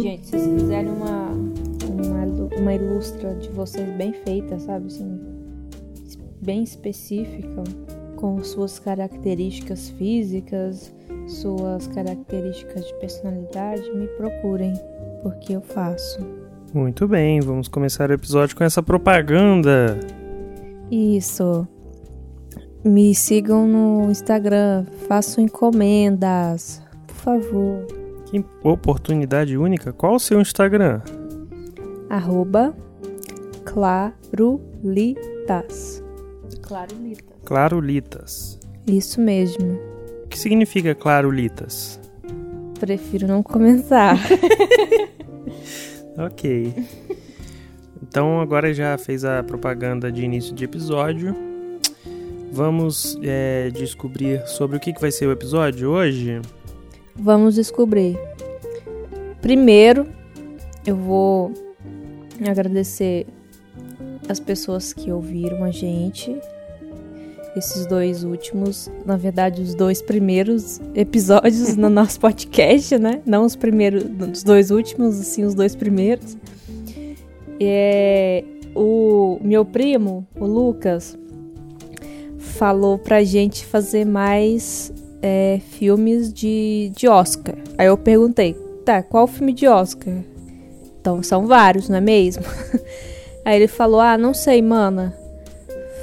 [0.00, 4.86] Gente, se vocês fizerem uma, uma, uma ilustra de vocês bem feita, sabe?
[4.86, 5.20] Assim,
[6.40, 7.64] bem específica,
[8.16, 10.94] com suas características físicas,
[11.26, 14.74] suas características de personalidade, me procurem,
[15.22, 16.18] porque eu faço.
[16.72, 19.98] Muito bem, vamos começar o episódio com essa propaganda.
[20.90, 21.66] Isso.
[22.84, 27.99] Me sigam no Instagram, façam encomendas, por favor.
[28.30, 29.92] Que oportunidade única.
[29.92, 31.00] Qual o seu Instagram?
[32.08, 32.72] Arroba
[33.64, 34.22] Clarulitas.
[36.62, 37.36] Clarulitas.
[37.44, 38.60] Clarulitas.
[38.86, 39.72] Isso mesmo.
[40.24, 42.00] O que significa Clarulitas?
[42.78, 44.16] Prefiro não começar.
[46.16, 46.72] ok.
[48.00, 51.34] Então agora já fez a propaganda de início de episódio.
[52.52, 56.40] Vamos é, descobrir sobre o que, que vai ser o episódio hoje?
[57.22, 58.18] Vamos descobrir.
[59.42, 60.06] Primeiro,
[60.86, 61.52] eu vou
[62.48, 63.26] agradecer
[64.26, 66.34] as pessoas que ouviram a gente.
[67.54, 73.20] Esses dois últimos, na verdade, os dois primeiros episódios no nosso podcast, né?
[73.26, 76.38] Não os primeiros, os dois últimos, assim, os dois primeiros.
[77.60, 78.42] É,
[78.74, 81.18] o meu primo, o Lucas,
[82.38, 84.90] falou pra gente fazer mais
[85.22, 87.56] é, filmes de, de Oscar.
[87.76, 88.54] Aí eu perguntei,
[88.84, 90.14] tá, qual filme de Oscar?
[91.00, 92.44] Então são vários, não é mesmo?
[93.44, 95.16] Aí ele falou, ah, não sei, mana.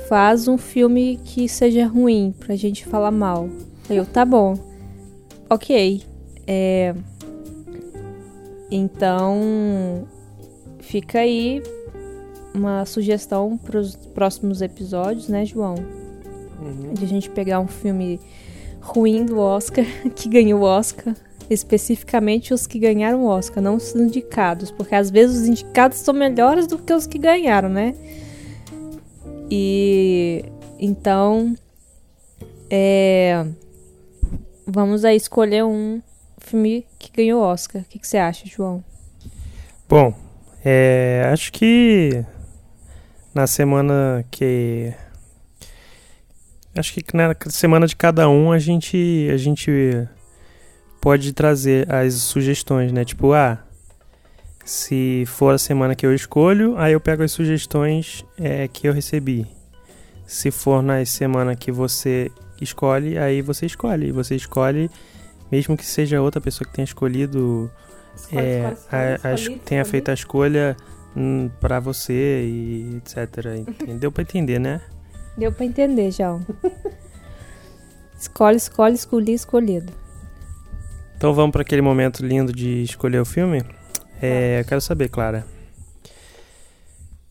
[0.07, 3.49] Faz um filme que seja ruim pra gente falar mal.
[3.89, 4.57] Aí eu, tá bom.
[5.49, 6.02] Ok.
[6.45, 6.95] É...
[8.71, 10.07] Então,
[10.79, 11.63] fica aí
[12.53, 15.75] uma sugestão para os próximos episódios, né, João?
[16.59, 16.93] Uhum.
[16.93, 18.19] De a gente pegar um filme
[18.88, 19.85] ruim do Oscar,
[20.16, 21.13] que ganhou o Oscar.
[21.49, 24.69] Especificamente os que ganharam o Oscar, não os indicados.
[24.69, 27.95] Porque às vezes os indicados são melhores do que os que ganharam, né?
[29.49, 30.43] E
[30.80, 31.55] então.
[32.70, 33.45] É,
[34.65, 36.02] vamos aí escolher um
[36.37, 37.81] filme que ganhou o Oscar.
[37.81, 38.83] O que, que você acha, João?
[39.87, 40.14] Bom,
[40.65, 42.25] é, acho que
[43.33, 44.93] na semana que
[46.80, 50.08] acho que na semana de cada um a gente a gente
[51.02, 53.05] pode trazer as sugestões, né?
[53.05, 53.60] Tipo, ah,
[54.65, 58.93] se for a semana que eu escolho, aí eu pego as sugestões é, que eu
[58.93, 59.48] recebi.
[60.26, 62.30] Se for na semana que você
[62.61, 64.11] escolhe, aí você escolhe.
[64.11, 64.92] Você escolhe,
[65.49, 67.71] mesmo que seja outra pessoa que tenha escolhido,
[68.14, 70.76] Escolhe, é, escolhe, escolhe, a, a, tenha feito a escolha
[71.16, 73.66] hum, para você e etc.
[73.99, 74.82] Deu pra entender, né?
[75.37, 76.43] Deu pra entender, João.
[78.20, 79.93] escolhe, escolhe, escolhi, escolhido.
[81.15, 83.64] Então vamos para aquele momento lindo de escolher o filme.
[84.21, 85.45] É, eu quero saber, Clara.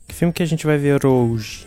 [0.07, 1.67] Que filme que a gente vai ver hoje?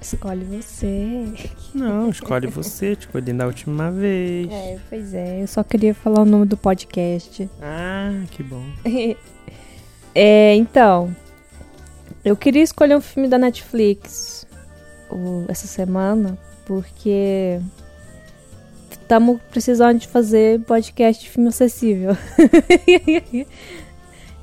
[0.00, 1.24] Escolhe você.
[1.72, 4.48] Não, escolhe você, escolhi na última vez.
[4.50, 5.42] É, pois é.
[5.42, 7.48] Eu só queria falar o nome do podcast.
[7.62, 8.64] Ah, que bom.
[10.14, 11.14] é, então.
[12.24, 14.43] Eu queria escolher um filme da Netflix
[15.14, 16.36] o- essa semana,
[16.66, 17.60] porque
[18.90, 22.16] estamos precisando de fazer podcast de filme acessível.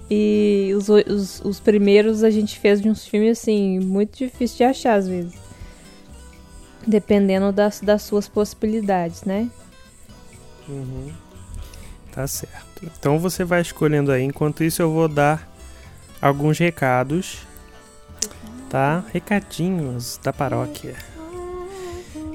[0.10, 4.64] e os, os, os primeiros a gente fez de uns filmes assim, muito difícil de
[4.64, 5.34] achar às vezes.
[6.86, 9.50] Dependendo das, das suas possibilidades, né?
[10.68, 11.12] Uhum.
[12.12, 12.84] Tá certo.
[12.84, 14.24] Então você vai escolhendo aí.
[14.24, 15.48] Enquanto isso, eu vou dar
[16.22, 17.40] alguns recados.
[18.72, 19.04] Tá?
[19.12, 20.96] Recadinhos da paróquia.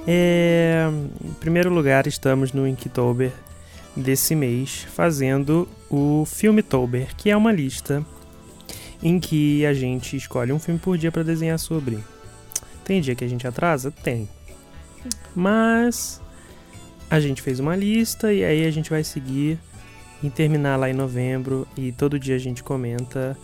[0.07, 0.87] É,
[1.25, 3.33] em primeiro lugar, estamos no Inktober
[3.97, 8.05] desse mês fazendo o Filmtober, que é uma lista
[9.03, 12.05] em que a gente escolhe um filme por dia para desenhar sobre.
[12.85, 13.91] Tem dia que a gente atrasa?
[13.91, 14.29] Tem.
[15.35, 16.21] Mas
[17.11, 19.59] a gente fez uma lista e aí a gente vai seguir
[20.23, 23.37] e terminar lá em novembro e todo dia a gente comenta,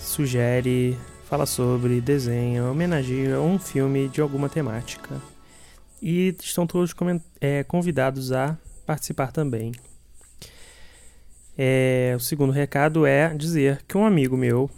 [0.00, 0.98] sugere,
[1.28, 5.20] fala sobre, desenha, homenageia um filme de alguma temática.
[6.00, 6.94] E estão todos
[7.38, 9.72] é, convidados a participar também.
[11.56, 14.70] É, o segundo recado é dizer que um amigo meu,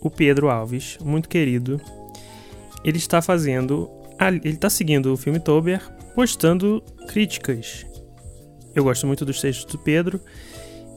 [0.00, 1.78] o Pedro Alves, muito querido,
[2.82, 3.90] ele está fazendo,
[4.42, 7.84] ele está seguindo o filme Tober, postando críticas.
[8.74, 10.18] Eu gosto muito dos textos do Pedro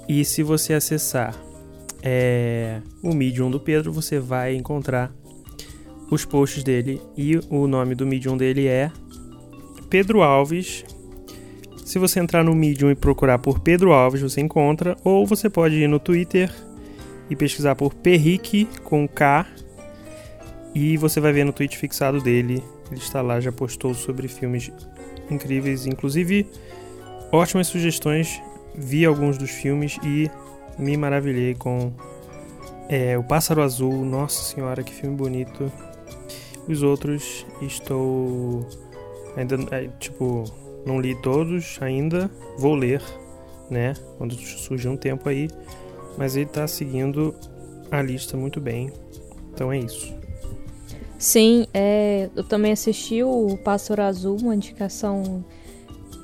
[0.07, 1.35] e se você acessar
[2.03, 5.13] é, o Medium do Pedro, você vai encontrar
[6.09, 8.91] os posts dele e o nome do Medium dele é
[9.89, 10.83] Pedro Alves
[11.85, 14.95] Se você entrar no Medium e procurar por Pedro Alves, você encontra.
[15.03, 16.49] Ou você pode ir no Twitter
[17.29, 19.45] e pesquisar por Perrique com K.
[20.73, 22.63] E você vai ver no tweet fixado dele.
[22.89, 24.71] Ele está lá, já postou sobre filmes
[25.29, 26.47] incríveis, inclusive
[27.31, 28.41] ótimas sugestões.
[28.73, 30.31] Vi alguns dos filmes e
[30.77, 31.91] me maravilhei com
[32.89, 34.05] é, O Pássaro Azul.
[34.05, 35.71] Nossa Senhora, que filme bonito.
[36.67, 38.67] Os outros estou
[39.35, 40.45] ainda é, tipo
[40.85, 43.01] não li todos ainda, vou ler,
[43.69, 43.93] né?
[44.17, 45.47] Quando surgir um tempo aí,
[46.17, 47.35] mas ele tá seguindo
[47.89, 48.91] a lista muito bem.
[49.53, 50.13] Então é isso.
[51.17, 55.45] Sim, é, eu também assisti o Pássaro Azul, uma indicação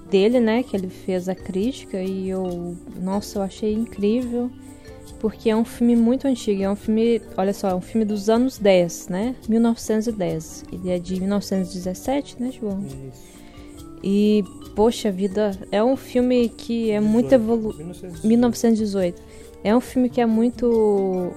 [0.09, 0.63] dele, né?
[0.63, 4.51] Que ele fez a crítica e eu, nossa, eu achei incrível
[5.19, 6.61] porque é um filme muito antigo.
[6.63, 9.35] É um filme, olha só, é um filme dos anos 10, né?
[9.47, 10.65] 1910.
[10.71, 12.83] Ele é de 1917, né, João?
[12.85, 13.37] Isso.
[14.03, 14.43] E,
[14.75, 17.93] poxa vida, é um filme que é 18, muito evoluído.
[18.23, 19.21] 1918.
[19.63, 21.31] É um filme que é muito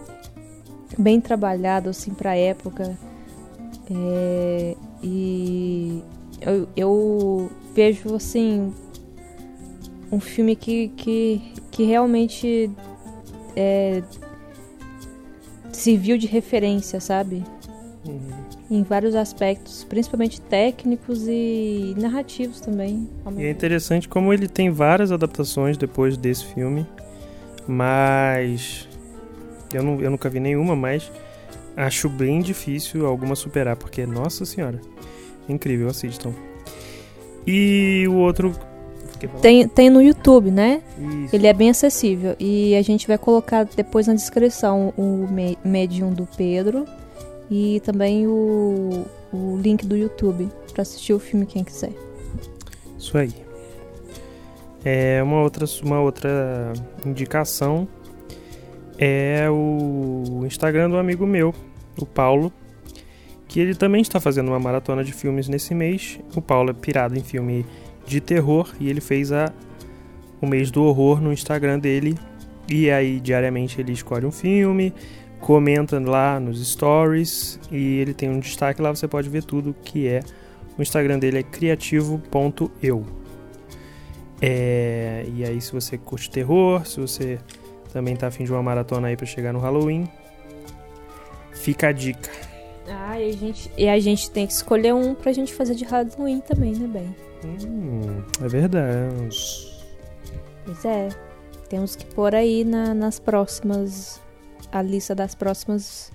[0.99, 2.99] bem trabalhado, assim, pra época.
[3.91, 6.03] É, e
[6.41, 7.51] eu, eu,
[7.81, 8.75] vejo, assim,
[10.13, 11.41] um filme que, que,
[11.71, 12.71] que realmente
[13.57, 14.03] é,
[15.73, 17.43] serviu de referência, sabe?
[18.07, 18.21] Uhum.
[18.71, 23.09] Em vários aspectos, principalmente técnicos e narrativos também.
[23.39, 26.87] E é interessante como ele tem várias adaptações depois desse filme,
[27.67, 28.87] mas
[29.73, 31.11] eu, não, eu nunca vi nenhuma, mas
[31.75, 34.79] acho bem difícil alguma superar, porque, nossa senhora,
[35.49, 36.35] incrível, assistam.
[37.47, 38.53] E o outro
[39.41, 40.83] tem, tem no YouTube, né?
[41.25, 41.37] Isso.
[41.37, 42.35] Ele é bem acessível.
[42.39, 45.27] E a gente vai colocar depois na descrição o
[45.65, 46.87] Medium do Pedro
[47.51, 51.93] e também o, o link do YouTube para assistir o filme quem quiser.
[52.99, 53.33] Isso aí.
[54.85, 56.73] É uma outra, uma outra
[57.05, 57.87] indicação
[59.03, 61.55] é o Instagram do amigo meu,
[61.99, 62.53] o Paulo,
[63.51, 66.21] que ele também está fazendo uma maratona de filmes nesse mês.
[66.37, 67.67] O Paulo é pirado em filme
[68.07, 69.53] de terror e ele fez a,
[70.41, 72.17] o mês do horror no Instagram dele.
[72.69, 74.95] E aí, diariamente, ele escolhe um filme,
[75.41, 78.95] comenta lá nos stories e ele tem um destaque lá.
[78.95, 80.21] Você pode ver tudo que é.
[80.79, 83.05] O Instagram dele é criativo.eu.
[84.41, 87.41] É, e aí, se você curte terror, se você
[87.93, 90.09] também tá afim de uma maratona aí para chegar no Halloween,
[91.53, 92.50] fica a dica.
[92.91, 95.85] Ah, e a, gente, e a gente tem que escolher um pra gente fazer de
[95.85, 97.17] Halloween também, né, bem?
[97.67, 99.83] Hum, é verdade.
[100.65, 101.09] Pois é.
[101.69, 104.21] Temos que pôr aí na, nas próximas.
[104.73, 106.13] A lista das próximas.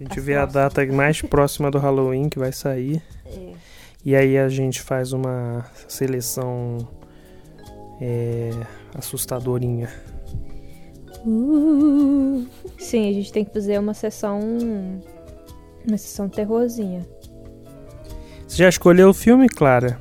[0.00, 0.56] A gente vê próximas.
[0.56, 3.02] a data mais próxima do Halloween que vai sair.
[3.26, 3.52] É.
[4.04, 6.78] E aí a gente faz uma seleção
[8.00, 8.50] é,
[8.94, 9.88] assustadorinha.
[11.24, 12.46] Uh,
[12.78, 14.40] sim, a gente tem que fazer uma sessão.
[15.86, 17.06] Uma sessão terrorzinha.
[18.46, 19.98] Você já escolheu o filme, Clara?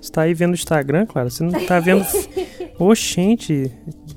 [0.00, 1.28] Você tá aí vendo o Instagram, Clara?
[1.28, 2.04] Você não tá vendo.
[2.78, 3.72] Oxente.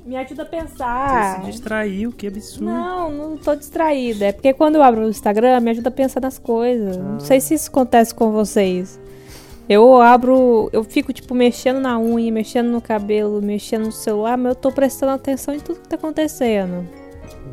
[0.06, 1.40] Me ajuda a pensar.
[1.40, 2.64] Você se distraiu, que absurdo.
[2.64, 4.26] Não, não tô distraída.
[4.26, 6.96] É porque quando eu abro o Instagram, me ajuda a pensar nas coisas.
[6.96, 7.00] Ah.
[7.00, 9.00] Não sei se isso acontece com vocês.
[9.68, 14.50] Eu abro, eu fico tipo mexendo na unha, mexendo no cabelo, mexendo no celular, mas
[14.50, 16.86] eu tô prestando atenção em tudo que tá acontecendo.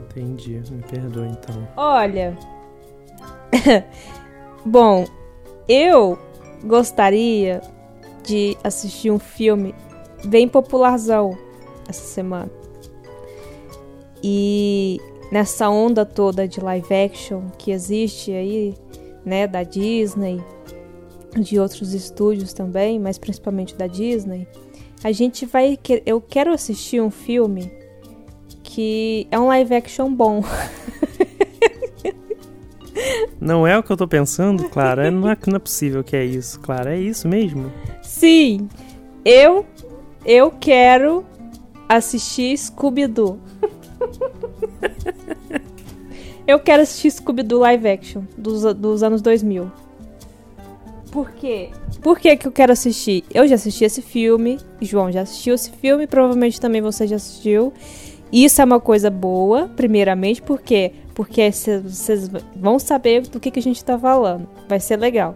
[0.10, 1.68] Entendi, me perdoa então.
[1.78, 2.38] Olha.
[4.66, 5.06] Bom,
[5.68, 6.18] eu
[6.64, 7.62] gostaria
[8.24, 9.74] de assistir um filme
[10.26, 11.38] bem popularzão
[11.88, 12.52] essa semana.
[14.24, 15.00] E
[15.32, 18.76] nessa onda toda de live action que existe aí,
[19.26, 20.44] né, da Disney,
[21.38, 24.48] de outros estúdios também, mas principalmente da Disney,
[25.04, 27.72] a gente vai eu quero assistir um filme
[28.64, 30.44] que é um live action bom.
[33.40, 35.10] Não é o que eu tô pensando, Clara?
[35.10, 36.96] Não é, não é possível que é isso, Clara.
[36.96, 37.72] É isso mesmo?
[38.02, 38.68] Sim.
[39.24, 39.66] Eu,
[40.26, 41.26] eu quero
[41.88, 43.40] assistir Scooby-Doo.
[46.46, 49.72] eu quero assistir Scooby-Doo live action dos, dos anos 2000.
[51.12, 51.70] Por quê?
[52.02, 53.24] Por que, que eu quero assistir?
[53.34, 57.74] Eu já assisti esse filme, João já assistiu esse filme, provavelmente também você já assistiu.
[58.32, 63.62] Isso é uma coisa boa, primeiramente, porque porque vocês vão saber do que, que a
[63.62, 64.48] gente tá falando.
[64.70, 65.36] Vai ser legal.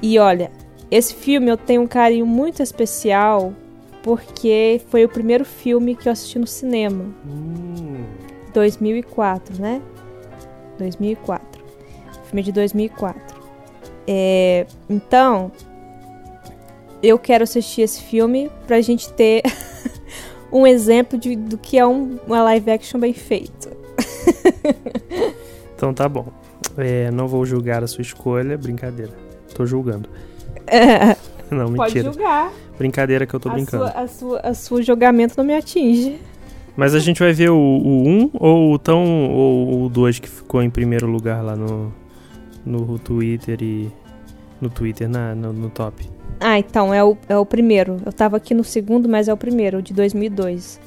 [0.00, 0.52] E olha,
[0.88, 3.52] esse filme eu tenho um carinho muito especial
[4.04, 7.12] porque foi o primeiro filme que eu assisti no cinema.
[7.26, 8.04] Hum.
[8.54, 9.82] 2004, né?
[10.78, 11.60] 2004.
[12.26, 13.20] Filme de 2004.
[14.06, 15.50] É, então,
[17.02, 19.42] eu quero assistir esse filme pra gente ter
[20.52, 23.85] um exemplo de, do que é um, uma live action bem feita.
[25.74, 26.26] então tá bom.
[26.76, 29.12] É, não vou julgar a sua escolha, brincadeira.
[29.54, 30.08] Tô julgando.
[30.66, 31.16] É.
[31.48, 31.76] Não, mentira.
[31.76, 32.52] Pode julgar.
[32.76, 33.84] Brincadeira que eu tô a brincando.
[33.84, 36.20] Sua, a, sua, a sua julgamento não me atinge.
[36.76, 40.28] Mas a gente vai ver o, o 1 ou o tão ou o 2 que
[40.28, 41.92] ficou em primeiro lugar lá no,
[42.64, 43.90] no Twitter e.
[44.60, 46.08] No Twitter, na, no, no top.
[46.40, 47.98] Ah, então, é o, é o primeiro.
[48.04, 50.80] Eu tava aqui no segundo, mas é o primeiro, o de 2002.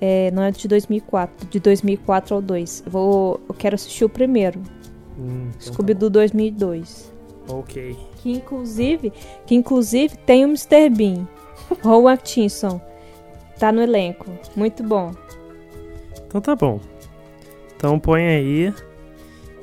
[0.00, 2.82] É, não é de 2004, de 2004 ao 2.
[2.86, 4.60] Eu, vou, eu quero assistir o primeiro.
[5.18, 7.12] Hum, então Scooby-Doo 2002.
[7.48, 7.96] Ok.
[8.16, 9.12] Que inclusive,
[9.46, 10.90] que inclusive tem o Mr.
[10.90, 11.26] Bean.
[11.82, 12.80] Rowan Atkinson.
[13.58, 14.26] Tá no elenco.
[14.54, 15.12] Muito bom.
[16.26, 16.80] Então tá bom.
[17.76, 18.74] Então põe aí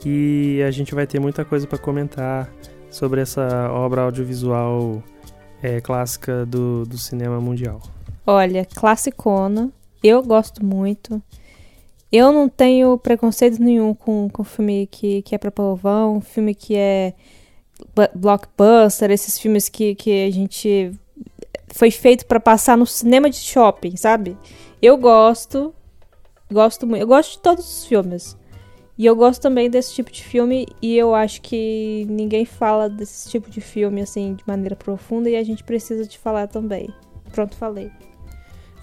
[0.06, 2.50] e a gente vai ter muita coisa para comentar
[2.90, 5.02] sobre essa obra audiovisual
[5.62, 7.82] é, clássica do, do cinema mundial.
[8.26, 9.72] Olha, classicona.
[10.04, 11.22] Eu gosto muito.
[12.12, 16.76] Eu não tenho preconceito nenhum com, com filme que, que é pra povão, filme que
[16.76, 17.14] é
[18.14, 20.92] blockbuster, esses filmes que, que a gente
[21.70, 24.38] foi feito para passar no cinema de shopping, sabe?
[24.82, 25.74] Eu gosto,
[26.52, 28.38] gosto muito, eu gosto de todos os filmes.
[28.96, 33.28] E eu gosto também desse tipo de filme e eu acho que ninguém fala desse
[33.28, 36.94] tipo de filme assim de maneira profunda e a gente precisa de falar também.
[37.32, 37.92] Pronto, falei.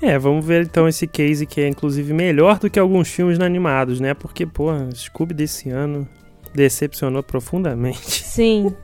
[0.03, 4.01] É, vamos ver então esse case que é inclusive melhor do que alguns filmes animados,
[4.01, 4.15] né?
[4.15, 6.09] Porque, pô, Scooby desse ano
[6.55, 8.25] decepcionou profundamente.
[8.25, 8.75] Sim.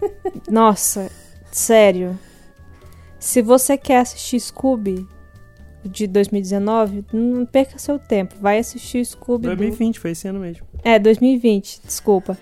[0.50, 1.10] Nossa,
[1.50, 2.18] sério.
[3.18, 5.06] Se você quer assistir Scooby
[5.84, 8.34] de 2019, não perca seu tempo.
[8.40, 9.46] Vai assistir Scooby.
[9.46, 10.00] 2020, do...
[10.00, 10.66] foi esse ano mesmo.
[10.84, 12.36] É, 2020, desculpa.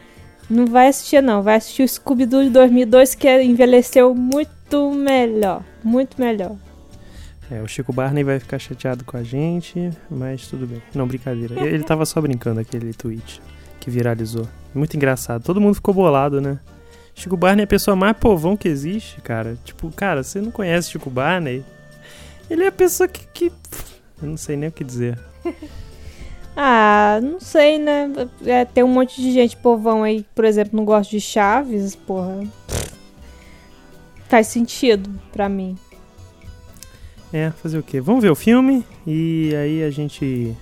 [0.50, 1.42] Não vai assistir, não.
[1.42, 5.64] Vai assistir o Scooby-Doo de 2002, que envelheceu muito melhor.
[5.82, 6.56] Muito melhor.
[7.50, 10.82] É, o Chico Barney vai ficar chateado com a gente, mas tudo bem.
[10.94, 11.60] Não, brincadeira.
[11.66, 13.40] Ele tava só brincando aquele tweet
[13.78, 14.48] que viralizou.
[14.74, 15.44] Muito engraçado.
[15.44, 16.58] Todo mundo ficou bolado, né?
[17.14, 19.56] Chico Barney é a pessoa mais povão que existe, cara.
[19.64, 21.64] Tipo, cara, você não conhece Chico Barney?
[22.48, 23.26] Ele é a pessoa que.
[23.32, 23.52] que...
[24.22, 25.18] Eu não sei nem o que dizer.
[26.56, 28.10] ah, não sei, né?
[28.44, 32.42] É, tem um monte de gente povão aí, por exemplo, não gosta de Chaves, porra.
[34.28, 35.76] Faz sentido pra mim.
[37.34, 38.00] É, fazer o quê?
[38.00, 40.56] Vamos ver o filme e aí a gente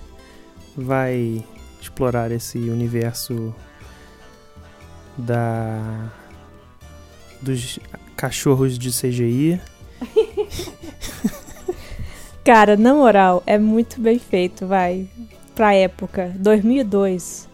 [0.75, 1.45] vai
[1.79, 3.53] explorar esse universo
[5.15, 6.11] da
[7.39, 7.77] dos
[8.17, 9.61] cachorros de CGI.
[12.43, 15.07] Cara, na moral, é muito bem feito, vai.
[15.53, 17.47] Pra época, 2002.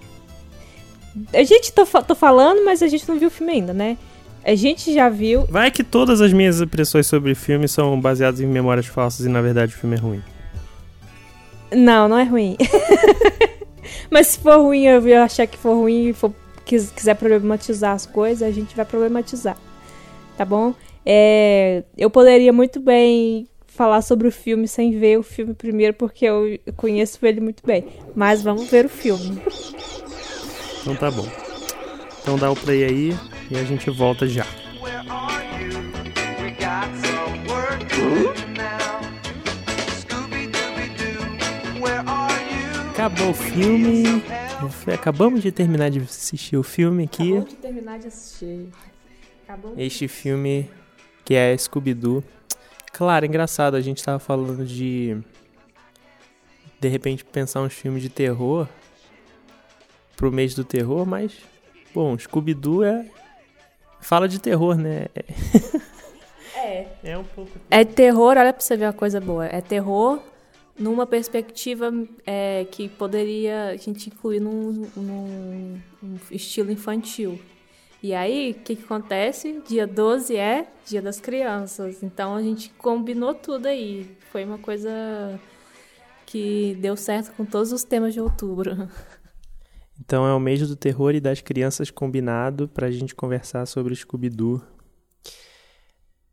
[1.34, 3.98] A gente tô, tô falando, mas a gente não viu o filme ainda, né?
[4.44, 5.46] A gente já viu.
[5.50, 9.30] Vai que todas as minhas impressões sobre o filme são baseadas em memórias falsas e
[9.30, 10.24] na verdade o filme é ruim.
[11.72, 12.58] Não, não é ruim.
[14.10, 16.34] mas se for ruim, eu achar que for ruim e for,
[16.66, 19.56] quiser problematizar as coisas, a gente vai problematizar
[20.40, 20.74] tá bom?
[21.06, 26.24] É, eu poderia muito bem falar sobre o filme sem ver o filme primeiro, porque
[26.24, 27.86] eu conheço ele muito bem.
[28.16, 29.38] Mas vamos ver o filme.
[30.82, 31.28] Então tá bom.
[32.22, 33.18] Então dá o play aí
[33.50, 34.46] e a gente volta já.
[42.92, 44.22] Acabou o filme.
[44.94, 47.30] Acabamos de terminar de assistir o filme aqui.
[47.30, 48.68] Acabamos de terminar de assistir.
[49.78, 50.70] Este filme
[51.24, 52.24] que é Scooby-Doo.
[52.92, 55.18] Claro, engraçado, a gente tava falando de.
[56.80, 58.68] De repente pensar uns filmes de terror
[60.18, 61.32] pro mês do terror, mas.
[61.94, 63.06] Bom, Scooby-Doo é.
[64.02, 65.08] Fala de terror, né?
[65.16, 65.26] É.
[67.04, 67.52] É um pouco.
[67.72, 69.46] É terror, olha pra você ver uma coisa boa.
[69.46, 70.20] É terror
[70.78, 71.92] numa perspectiva
[72.26, 77.40] é, que poderia a gente incluir num, num, num estilo infantil.
[78.02, 79.62] E aí, o que, que acontece?
[79.68, 82.02] Dia 12 é Dia das Crianças.
[82.02, 84.10] Então a gente combinou tudo aí.
[84.32, 85.40] Foi uma coisa
[86.26, 88.88] que deu certo com todos os temas de outubro.
[90.10, 93.96] Então é o mês do terror e das crianças combinado para a gente conversar sobre
[93.96, 94.60] Scooby-Doo.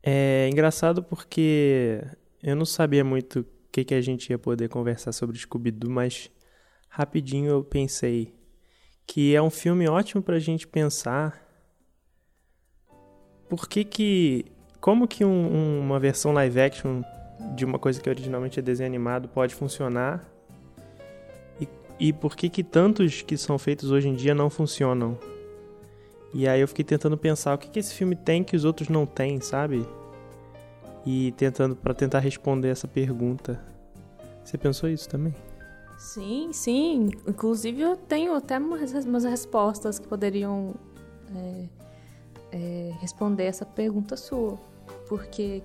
[0.03, 2.03] É engraçado porque
[2.43, 6.31] eu não sabia muito o que, que a gente ia poder conversar sobre Scooby-Doo, mas
[6.89, 8.35] rapidinho eu pensei
[9.07, 11.47] que é um filme ótimo para a gente pensar
[13.47, 14.47] por que que...
[14.81, 17.03] Como que um, um, uma versão live action
[17.55, 20.35] de uma coisa que originalmente é desenho animado pode funcionar
[21.99, 25.19] e, por que que tantos que são feitos hoje em dia não funcionam.
[26.35, 28.89] E aí eu fiquei tentando pensar o que que esse filme tem que os outros
[28.89, 29.87] não têm, sabe?
[31.07, 33.63] e tentando para tentar responder essa pergunta.
[34.45, 35.35] Você pensou isso também?
[35.97, 37.11] Sim, sim.
[37.27, 40.75] Inclusive eu tenho até umas, umas respostas que poderiam
[41.35, 41.65] é,
[42.53, 44.59] é, responder essa pergunta sua.
[45.09, 45.63] Porque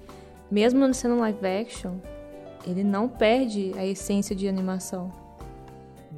[0.49, 1.95] mesmo sendo live action,
[2.65, 5.11] ele não perde a essência de animação.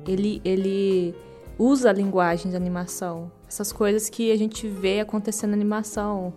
[0.07, 1.15] Ele, ele
[1.57, 3.31] usa a linguagem de animação.
[3.47, 6.33] Essas coisas que a gente vê acontecendo na animação.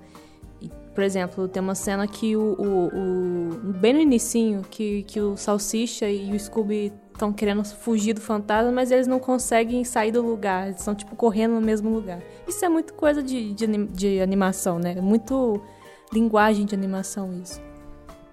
[0.94, 5.36] Por exemplo, tem uma cena que o, o, o, bem no inicinho, que, que o
[5.36, 10.22] Salsicha e o Scooby estão querendo fugir do fantasma, mas eles não conseguem sair do
[10.22, 10.68] lugar.
[10.68, 12.22] Eles estão, tipo, correndo no mesmo lugar.
[12.48, 14.94] Isso é muito coisa de, de, de animação, né?
[15.00, 15.60] Muito
[16.12, 17.60] linguagem de animação isso.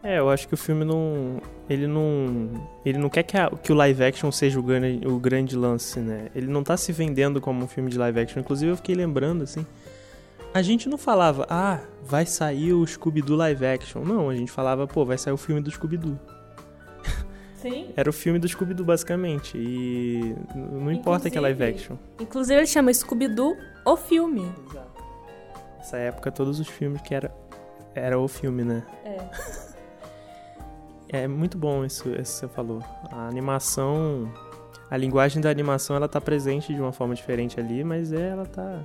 [0.03, 1.41] É, eu acho que o filme não.
[1.69, 2.67] Ele não.
[2.85, 6.01] Ele não quer que, a, que o live action seja o grande, o grande lance,
[6.01, 6.27] né?
[6.35, 8.41] Ele não tá se vendendo como um filme de live action.
[8.41, 9.65] Inclusive, eu fiquei lembrando, assim.
[10.53, 14.03] A gente não falava, ah, vai sair o Scooby-Doo live action.
[14.03, 16.19] Não, a gente falava, pô, vai sair o filme do Scooby-Doo.
[17.55, 17.87] Sim.
[17.95, 19.57] Era o filme do Scooby-Doo, basicamente.
[19.57, 21.95] E não inclusive, importa que é live action.
[22.19, 23.55] Inclusive, ele chama Scooby-Doo
[23.85, 24.51] o filme.
[24.69, 25.03] Exato.
[25.77, 27.33] Nessa época, todos os filmes que era,
[27.95, 28.83] era o filme, né?
[29.05, 29.63] É.
[31.13, 32.81] É muito bom isso, isso que você falou.
[33.11, 34.33] A animação,
[34.89, 38.47] a linguagem da animação, ela tá presente de uma forma diferente ali, mas é, ela
[38.47, 38.81] tá.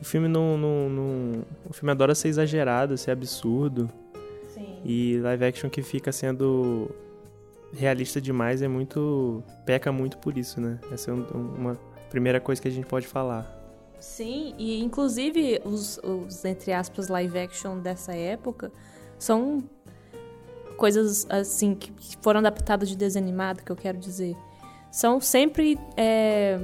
[0.00, 3.88] O filme não, não, não, o filme adora ser exagerado, ser absurdo.
[4.48, 4.80] Sim.
[4.84, 6.90] E live action que fica sendo
[7.72, 10.80] realista demais é muito peca muito por isso, né?
[10.90, 11.78] Essa é uma
[12.10, 13.56] primeira coisa que a gente pode falar.
[14.00, 18.72] Sim, e inclusive os, os entre aspas live action dessa época
[19.16, 19.62] são
[20.78, 21.92] coisas assim que
[22.22, 24.36] foram adaptadas de desenho animado, que eu quero dizer,
[24.90, 26.58] são sempre é,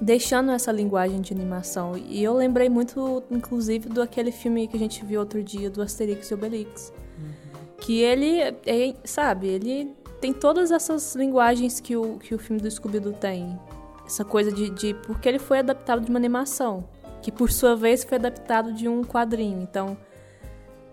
[0.00, 1.96] deixando essa linguagem de animação.
[1.96, 5.82] E eu lembrei muito, inclusive, do aquele filme que a gente viu outro dia, do
[5.82, 6.92] Asterix e Obelix.
[7.18, 7.30] Uhum.
[7.78, 12.70] Que ele, é, sabe, ele tem todas essas linguagens que o, que o filme do
[12.70, 13.58] Scooby-Doo tem.
[14.06, 14.94] Essa coisa de, de...
[14.94, 16.84] Porque ele foi adaptado de uma animação,
[17.22, 19.60] que por sua vez foi adaptado de um quadrinho.
[19.62, 19.96] Então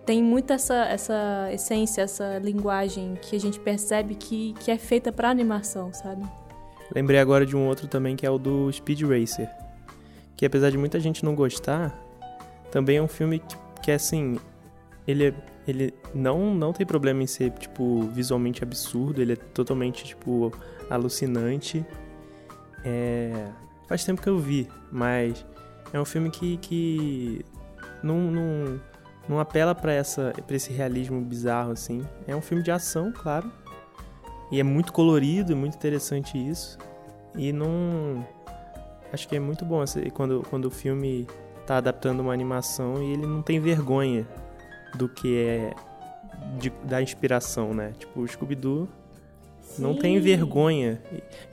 [0.06, 5.12] tem muito essa, essa essência, essa linguagem que a gente percebe que, que é feita
[5.12, 6.24] para animação, sabe?
[6.94, 9.50] Lembrei agora de um outro também que é o do Speed Racer.
[10.36, 11.98] Que apesar de muita gente não gostar,
[12.72, 14.38] também é um filme que, que é assim.
[15.08, 15.34] Ele, é,
[15.68, 20.52] ele não, não tem problema em ser, tipo, visualmente absurdo, ele é totalmente, tipo,
[20.90, 21.86] alucinante.
[22.84, 23.48] É,
[23.88, 25.46] faz tempo que eu vi, mas
[25.94, 27.46] é um filme que, que
[28.04, 28.82] não, não,
[29.28, 32.06] não apela para essa para esse realismo bizarro assim.
[32.28, 33.52] É um filme de ação, claro.
[34.52, 36.78] E é muito colorido, muito interessante isso.
[37.36, 38.26] E não
[39.14, 41.28] acho que é muito bom quando quando o filme
[41.66, 44.28] tá adaptando uma animação e ele não tem vergonha
[44.98, 45.74] do que é
[46.58, 47.94] de, da inspiração, né?
[47.98, 48.90] Tipo, o Scooby-Doo
[49.78, 51.02] não tem vergonha.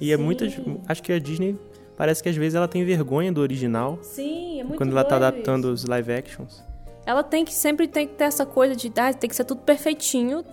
[0.00, 0.52] E, e é muitas.
[0.88, 1.56] Acho que a Disney
[1.96, 3.98] parece que às vezes ela tem vergonha do original.
[4.02, 5.74] Sim, é muito Quando ela tá adaptando isso.
[5.74, 6.67] os live actions
[7.08, 9.62] ela tem que sempre tem que ter essa coisa de ah, tem que ser tudo
[9.62, 10.44] perfeitinho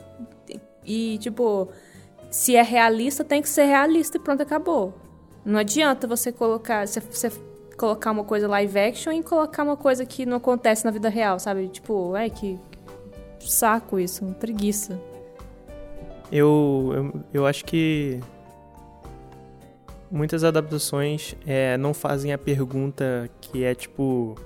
[0.86, 1.68] e tipo
[2.32, 4.94] se é realista tem que ser realista e pronto acabou.
[5.44, 7.30] Não adianta você colocar você, você
[7.78, 11.38] colocar uma coisa live action e colocar uma coisa que não acontece na vida real
[11.40, 11.68] sabe?
[11.68, 12.58] Tipo é que
[13.42, 14.98] saco isso uma preguiça.
[16.32, 18.22] Eu, eu, eu acho que
[20.10, 24.38] muitas adaptações é, não fazem a pergunta que é tipo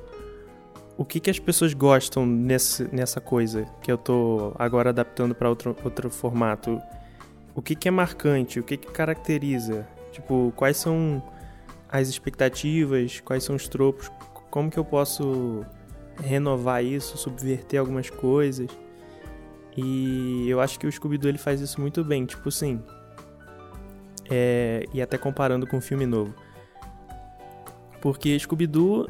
[1.00, 5.48] o que, que as pessoas gostam nesse, nessa coisa que eu tô agora adaptando para
[5.48, 6.78] outro, outro formato?
[7.56, 8.60] O que, que é marcante?
[8.60, 9.88] O que, que caracteriza?
[10.12, 11.24] Tipo, quais são
[11.90, 13.22] as expectativas?
[13.22, 14.12] Quais são os tropos?
[14.52, 15.66] Como que eu posso
[16.22, 18.70] renovar isso, subverter algumas coisas?
[19.78, 22.84] E eu acho que o Scooby-Doo ele faz isso muito bem, tipo assim.
[24.30, 26.36] É, e até comparando com um filme novo.
[28.02, 29.08] Porque Scooby-Doo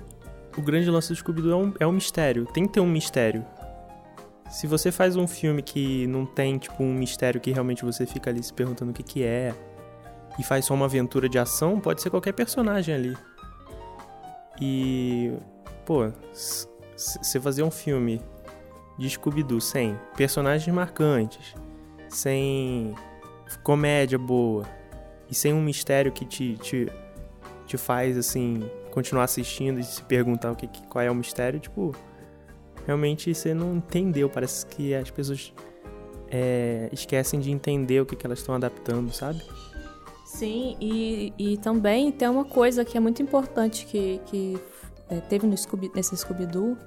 [0.58, 2.46] o grande lance do Scooby-Doo é um, é um mistério.
[2.46, 3.46] Tem que ter um mistério.
[4.50, 8.30] Se você faz um filme que não tem, tipo, um mistério que realmente você fica
[8.30, 9.54] ali se perguntando o que que é,
[10.40, 13.18] e faz só uma aventura de ação, pode ser qualquer personagem ali.
[14.60, 15.32] E,
[15.86, 16.12] pô,
[16.96, 18.22] você fazer um filme
[18.98, 21.56] de Scooby-Doo sem personagens marcantes,
[22.10, 22.94] sem
[23.64, 24.66] comédia boa
[25.30, 26.92] e sem um mistério que te, te,
[27.66, 31.96] te faz, assim, continuar assistindo e se perguntar o que, qual é o mistério, tipo,
[32.86, 34.30] realmente você não entendeu.
[34.30, 35.54] Parece que as pessoas
[36.30, 39.42] é, esquecem de entender o que, que elas estão adaptando, sabe?
[40.26, 44.60] Sim, e, e também tem uma coisa que é muito importante que, que
[45.10, 46.78] é, teve no Scooby, nesse Scooby-Doo,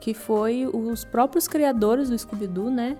[0.00, 2.98] que foi os próprios criadores do Scooby-Doo, né?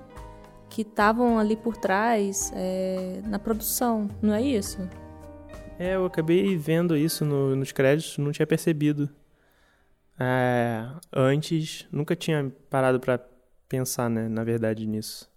[0.74, 4.78] que estavam ali por trás é, na produção, não é isso?
[5.78, 9.10] É, eu acabei vendo isso no, nos créditos, não tinha percebido.
[10.18, 13.18] É, antes, nunca tinha parado para
[13.68, 15.28] pensar, né, na verdade, nisso.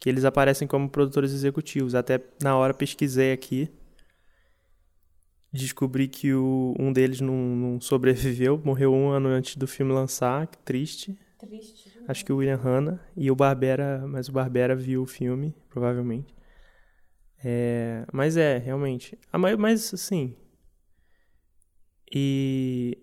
[0.00, 1.94] Que eles aparecem como produtores executivos.
[1.94, 3.70] Até na hora pesquisei aqui.
[5.52, 10.46] Descobri que o, um deles não, não sobreviveu, morreu um ano antes do filme lançar,
[10.46, 11.16] que triste.
[11.38, 11.92] Triste.
[12.08, 16.34] Acho que o William Hanna e o Barbera, mas o Barbera viu o filme, provavelmente.
[17.44, 19.18] É, mas é, realmente.
[19.32, 20.36] Ah, mas, assim.
[22.10, 22.98] E.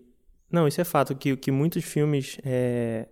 [0.50, 3.08] Não, isso é fato, que, que muitos filmes é,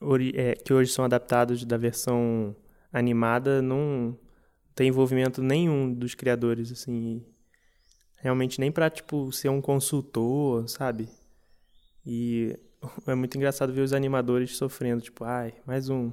[0.00, 2.56] ori, é, que hoje são adaptados da versão
[2.92, 4.18] animada não
[4.74, 7.24] tem envolvimento nenhum dos criadores, assim.
[8.16, 11.08] Realmente nem pra, tipo, ser um consultor, sabe?
[12.06, 12.58] E
[13.06, 16.12] é muito engraçado ver os animadores sofrendo, tipo, ai, mais um,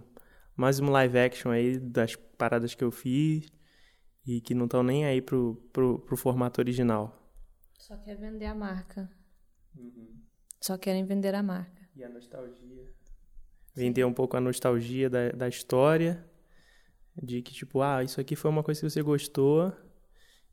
[0.56, 3.50] mais um live action aí das paradas que eu fiz
[4.26, 7.18] e que não estão nem aí pro, pro, pro, formato original.
[7.78, 9.10] Só quer vender a marca.
[9.76, 10.22] Uhum.
[10.62, 11.82] Só querem vender a marca.
[11.96, 12.94] E a nostalgia.
[13.76, 16.24] Vender um pouco a nostalgia da, da história,
[17.22, 19.74] de que, tipo, ah, isso aqui foi uma coisa que você gostou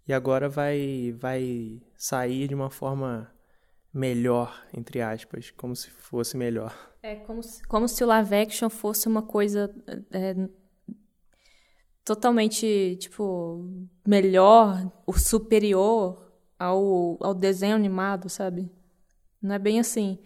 [0.07, 3.31] e agora vai, vai sair de uma forma
[3.92, 6.74] melhor, entre aspas, como se fosse melhor.
[7.02, 9.74] É como se, como se o live action fosse uma coisa
[10.11, 10.35] é,
[12.09, 13.62] totalmente, tipo,
[14.07, 18.71] melhor, o superior ao, ao desenho animado, sabe?
[19.42, 20.18] Não é bem assim.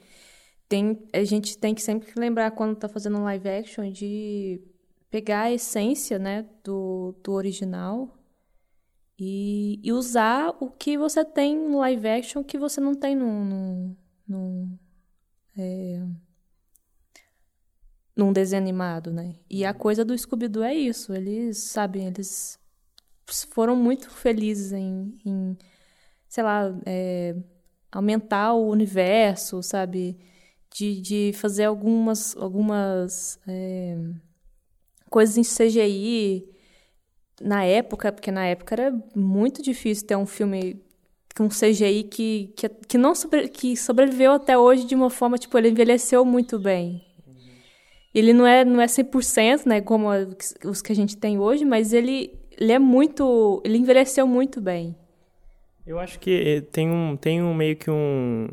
[0.69, 4.63] Tem, a gente tem que sempre lembrar quando tá fazendo live action de
[5.11, 8.17] pegar a essência, né, do, do original
[9.19, 13.97] e, e, usar o que você tem no live action que você não tem no
[15.59, 16.01] é,
[18.17, 19.35] num desenho animado, né?
[19.49, 21.13] E a coisa do Scooby-Doo é isso.
[21.15, 22.59] Eles, sabem, eles
[23.51, 25.57] foram muito felizes em, em
[26.29, 27.35] sei lá, é,
[27.91, 30.19] aumentar o universo, sabe?
[30.75, 33.99] De, de fazer algumas, algumas é,
[35.11, 36.49] coisas em CGI
[37.41, 40.83] na época, porque na época era muito difícil ter um filme
[41.37, 45.57] com CGI que, que, que não sobre, que sobreviveu até hoje de uma forma, tipo,
[45.59, 47.05] ele envelheceu muito bem.
[48.15, 50.09] Ele não é, não é 100%, né, como
[50.65, 54.95] os que a gente tem hoje, mas ele, ele é muito, ele envelheceu muito bem.
[55.87, 58.49] Eu acho que eh, tem um, tem um meio que um,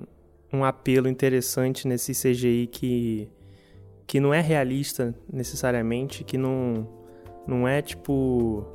[0.51, 3.29] um apelo interessante nesse CGI que,
[4.07, 6.87] que não é realista necessariamente, que não,
[7.45, 8.65] não é tipo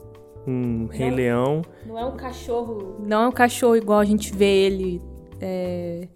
[0.46, 1.62] um Rei não, Leão.
[1.86, 2.96] Não é um cachorro.
[3.00, 5.02] Não é um cachorro igual a gente vê ele
[5.40, 6.08] é,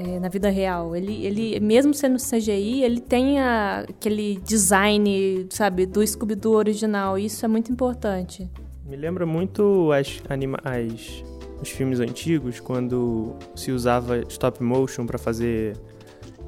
[0.00, 0.96] é, na vida real.
[0.96, 7.18] Ele, ele, mesmo sendo CGI, ele tem a, aquele design, sabe, do Scooby-Doo original.
[7.18, 8.48] Isso é muito importante.
[8.86, 11.22] Me lembra muito as, anima as,
[11.60, 15.76] os filmes antigos, quando se usava stop motion para fazer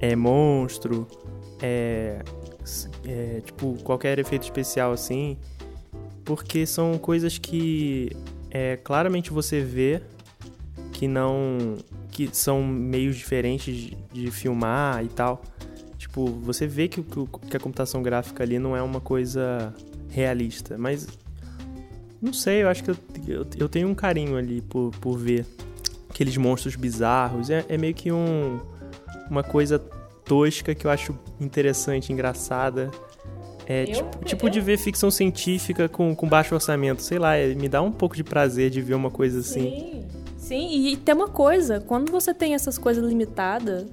[0.00, 1.06] é, monstro,
[1.60, 2.20] é,
[3.06, 5.36] é, tipo, qualquer efeito especial assim
[6.24, 8.10] porque são coisas que
[8.50, 10.00] é, claramente você vê
[10.92, 11.76] que não.
[12.12, 15.42] Que são meios diferentes de, de filmar e tal.
[15.96, 19.74] Tipo, você vê que, que a computação gráfica ali não é uma coisa
[20.08, 21.08] realista, mas.
[22.20, 22.96] Não sei, eu acho que eu,
[23.26, 25.44] eu, eu tenho um carinho ali por, por ver
[26.08, 27.50] aqueles monstros bizarros.
[27.50, 28.60] É, é meio que um,
[29.28, 29.78] uma coisa
[30.24, 32.90] tosca que eu acho interessante, engraçada.
[33.66, 37.02] É eu, tipo, tipo de ver ficção científica com, com baixo orçamento.
[37.02, 39.70] Sei lá, é, me dá um pouco de prazer de ver uma coisa assim.
[39.70, 40.21] Sim,
[40.52, 40.86] sim.
[40.88, 43.86] E tem uma coisa, quando você tem essas coisas limitadas,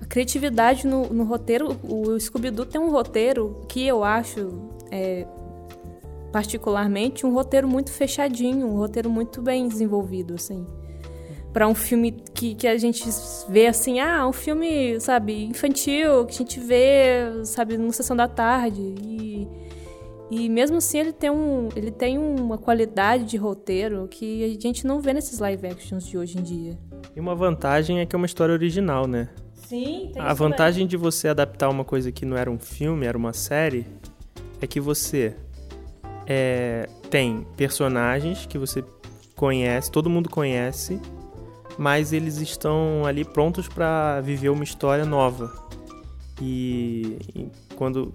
[0.00, 5.26] a criatividade no, no roteiro, o Scooby-Doo tem um roteiro que eu acho, é,
[6.30, 10.66] particularmente, um roteiro muito fechadinho, um roteiro muito bem desenvolvido, assim
[11.52, 13.02] para um filme que, que a gente
[13.48, 18.28] vê assim, ah, um filme, sabe, infantil, que a gente vê, sabe, no sessão da
[18.28, 18.82] tarde.
[18.82, 19.48] E,
[20.30, 24.86] e mesmo assim ele tem, um, ele tem uma qualidade de roteiro que a gente
[24.86, 26.78] não vê nesses live actions de hoje em dia.
[27.14, 29.28] E uma vantagem é que é uma história original, né?
[29.54, 33.16] Sim, tem A vantagem de você adaptar uma coisa que não era um filme, era
[33.16, 33.86] uma série,
[34.60, 35.34] é que você
[36.26, 38.84] é, tem personagens que você
[39.34, 41.00] conhece, todo mundo conhece,
[41.78, 45.52] mas eles estão ali prontos para viver uma história nova.
[46.40, 48.12] E, e quando.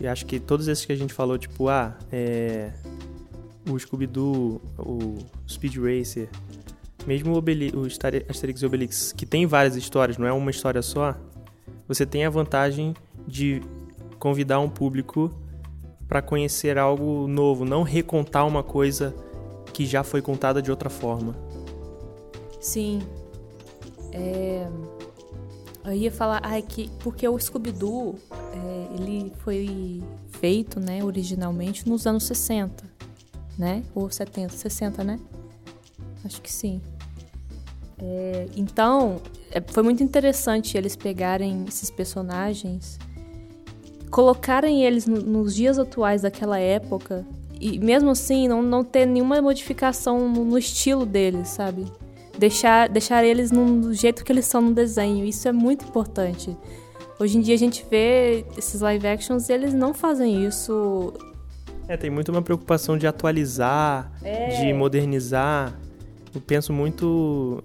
[0.00, 2.70] E acho que todos esses que a gente falou, tipo, ah, é,
[3.70, 6.28] o Scooby-Doo, o Speed Racer,
[7.06, 7.86] mesmo o, Obeli o
[8.28, 11.14] Asterix e Obelix, que tem várias histórias, não é uma história só,
[11.88, 12.94] você tem a vantagem
[13.26, 13.62] de
[14.18, 15.30] convidar um público
[16.08, 19.14] para conhecer algo novo, não recontar uma coisa
[19.72, 21.34] que já foi contada de outra forma.
[22.60, 23.00] Sim.
[24.12, 24.66] É...
[25.86, 28.16] Eu ia falar, ai, que porque o Scooby-Doo,
[28.52, 32.84] é, ele foi feito, né, originalmente nos anos 60,
[33.58, 33.82] né?
[33.94, 35.18] Ou 70, 60, né?
[36.24, 36.80] Acho que sim.
[37.98, 39.20] É, então,
[39.50, 42.98] é, foi muito interessante eles pegarem esses personagens,
[44.10, 47.24] colocarem eles no, nos dias atuais daquela época
[47.60, 51.86] e mesmo assim não, não ter nenhuma modificação no, no estilo deles, sabe?
[52.38, 55.24] Deixar, deixar eles no, do jeito que eles são no desenho.
[55.24, 56.56] Isso é muito importante.
[57.18, 61.14] Hoje em dia a gente vê esses live actions e eles não fazem isso.
[61.88, 64.60] É, tem muito uma preocupação de atualizar, é.
[64.60, 65.78] de modernizar.
[66.34, 67.62] Eu penso muito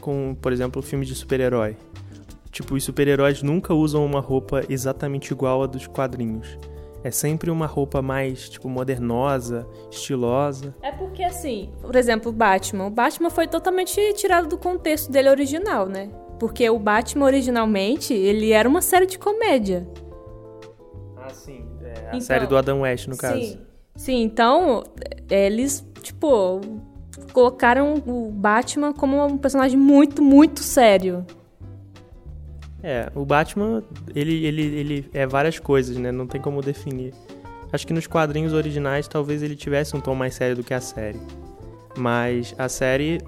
[0.00, 1.76] com, por exemplo, filme de super-herói.
[2.52, 6.56] Tipo, os super-heróis nunca usam uma roupa exatamente igual a dos quadrinhos.
[7.08, 10.74] É sempre uma roupa mais, tipo, modernosa, estilosa.
[10.82, 12.84] É porque, assim, por exemplo, o Batman.
[12.84, 16.10] O Batman foi totalmente tirado do contexto dele original, né?
[16.38, 19.88] Porque o Batman, originalmente, ele era uma série de comédia.
[21.16, 21.64] Ah, sim.
[21.82, 23.40] É, a então, série do Adam West, no caso.
[23.40, 23.58] Sim.
[23.96, 24.84] Sim, então,
[25.30, 26.60] eles, tipo,
[27.32, 31.24] colocaram o Batman como um personagem muito, muito sério.
[32.82, 33.82] É, o Batman,
[34.14, 36.12] ele, ele, ele é várias coisas, né?
[36.12, 37.12] Não tem como definir.
[37.72, 40.80] Acho que nos quadrinhos originais talvez ele tivesse um tom mais sério do que a
[40.80, 41.20] série.
[41.96, 43.20] Mas a série.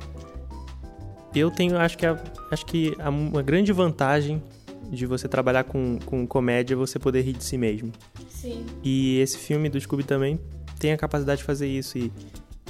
[1.35, 4.43] Eu tenho, acho que, a, acho que a, uma grande vantagem
[4.91, 7.93] de você trabalhar com, com comédia é você poder rir de si mesmo.
[8.29, 8.67] Sim.
[8.83, 10.41] E esse filme do Scooby também
[10.79, 11.99] tem a capacidade de fazer isso.
[11.99, 12.13] E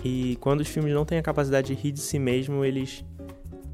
[0.04, 3.04] e quando os filmes não têm a capacidade de rir de si mesmo, eles,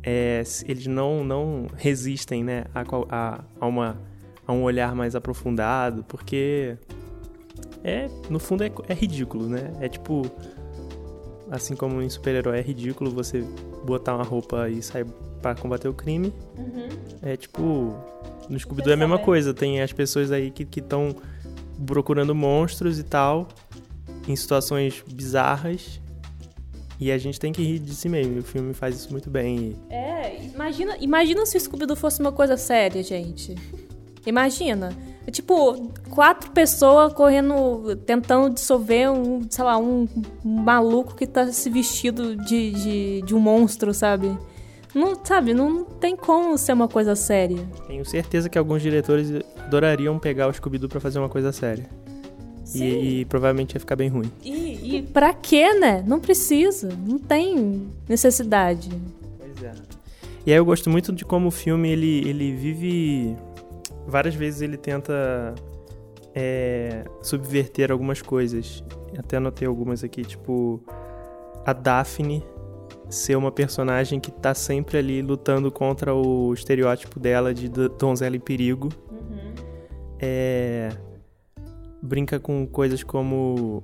[0.09, 4.01] é, eles não, não resistem né, a, a, a, uma,
[4.47, 6.77] a um olhar mais aprofundado, porque
[7.83, 9.73] é, no fundo é, é ridículo, né?
[9.81, 10.31] É tipo,
[11.51, 13.45] assim como em super-herói é ridículo você
[13.85, 15.05] botar uma roupa e sair
[15.43, 16.33] para combater o crime.
[16.57, 16.89] Uhum.
[17.23, 17.93] É tipo,
[18.49, 19.53] no Scooby-Doo é a mesma coisa.
[19.53, 21.17] Tem as pessoas aí que estão
[21.85, 23.49] procurando monstros e tal,
[24.29, 26.01] em situações bizarras,
[26.99, 28.39] e a gente tem que rir de si mesmo.
[28.39, 29.77] O filme faz isso muito bem.
[29.91, 33.55] É, imagina, imagina se o Scooby-Doo fosse uma coisa séria, gente.
[34.27, 34.97] Imagina.
[35.27, 40.09] É tipo, quatro pessoas correndo, tentando dissolver um, sei lá, um,
[40.45, 44.37] um maluco que tá se vestido de, de, de um monstro, sabe?
[44.95, 47.69] Não, sabe, não tem como ser uma coisa séria.
[47.87, 51.87] Tenho certeza que alguns diretores adorariam pegar o Scooby-Doo pra fazer uma coisa séria.
[52.75, 54.31] E, e, provavelmente ia ficar bem ruim.
[54.43, 56.03] E, e pra quê, né?
[56.07, 56.89] Não precisa.
[57.07, 58.91] Não tem necessidade.
[59.39, 59.73] Pois é.
[60.45, 63.37] E aí eu gosto muito de como o filme ele, ele vive.
[64.07, 65.55] Várias vezes ele tenta
[66.35, 68.83] é, subverter algumas coisas.
[69.17, 70.81] Até anotei algumas aqui, tipo.
[71.65, 72.45] A Daphne
[73.09, 78.41] ser uma personagem que tá sempre ali lutando contra o estereótipo dela de donzela em
[78.41, 78.89] perigo.
[79.11, 79.55] Uhum.
[80.21, 80.91] É
[82.07, 83.83] brinca com coisas como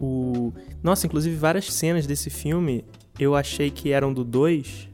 [0.00, 0.52] o.
[0.82, 2.84] Nossa, inclusive várias cenas desse filme
[3.18, 4.88] eu achei que eram do 2.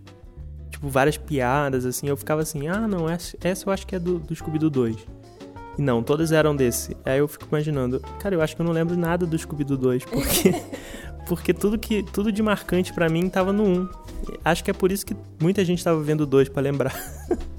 [0.70, 2.08] Tipo, várias piadas, assim.
[2.08, 5.06] Eu ficava assim, ah, não, essa, essa eu acho que é do, do Scooby-Doo 2.
[5.78, 6.96] E não, todas eram desse.
[7.04, 10.04] Aí eu fico imaginando, cara, eu acho que eu não lembro nada do Scooby-Doo 2,
[10.04, 10.54] porque.
[11.26, 13.88] porque tudo que tudo de marcante para mim tava no 1.
[14.44, 16.94] Acho que é por isso que muita gente tava vendo o 2 para lembrar.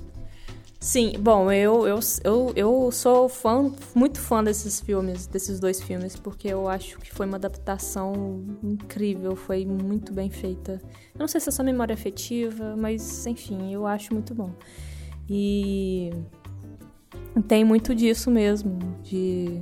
[0.79, 6.15] Sim, bom, eu, eu, eu, eu sou fã, muito fã desses filmes, desses dois filmes,
[6.15, 10.79] porque eu acho que foi uma adaptação incrível, foi muito bem feita.
[11.15, 14.51] Eu não sei se é só memória afetiva, mas enfim, eu acho muito bom.
[15.27, 16.11] E
[17.47, 19.59] tem muito disso mesmo, de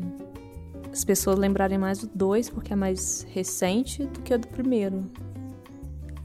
[0.91, 5.09] as pessoas lembrarem mais do dois, porque é mais recente, do que o do primeiro.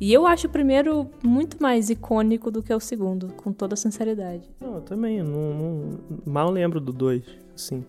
[0.00, 4.48] E eu acho o primeiro muito mais icônico do que o segundo, com toda sinceridade.
[4.58, 5.18] Não, eu também.
[5.18, 7.22] Eu não, não, mal lembro do dois,
[7.54, 7.84] assim.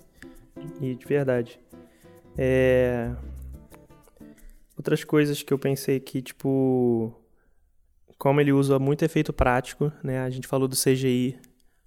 [0.81, 1.57] E de verdade.
[2.37, 3.15] É...
[4.77, 7.13] Outras coisas que eu pensei que, tipo.
[8.17, 10.19] Como ele usa muito efeito prático, né?
[10.19, 11.39] A gente falou do CGI,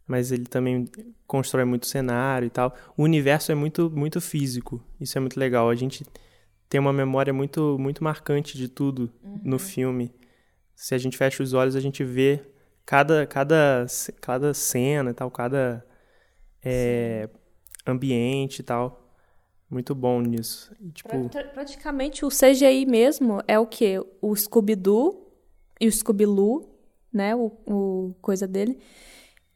[0.07, 0.87] mas ele também
[1.27, 2.75] constrói muito cenário e tal.
[2.97, 4.83] O universo é muito, muito físico.
[4.99, 5.69] Isso é muito legal.
[5.69, 6.05] A gente
[6.69, 9.13] tem uma memória muito, muito marcante de tudo.
[9.44, 10.12] No filme.
[10.74, 12.40] Se a gente fecha os olhos, a gente vê
[12.85, 13.87] cada, cada,
[14.20, 15.87] cada cena e tal, cada
[16.64, 17.28] é,
[17.87, 19.00] ambiente e tal.
[19.70, 20.74] Muito bom nisso.
[20.92, 21.28] tipo...
[21.28, 24.00] Pra, praticamente o CGI mesmo é o que?
[24.20, 25.33] O Scooby-Doo
[25.80, 26.68] e o Scooby-Loo,
[27.12, 27.35] né?
[27.35, 28.78] O, o coisa dele.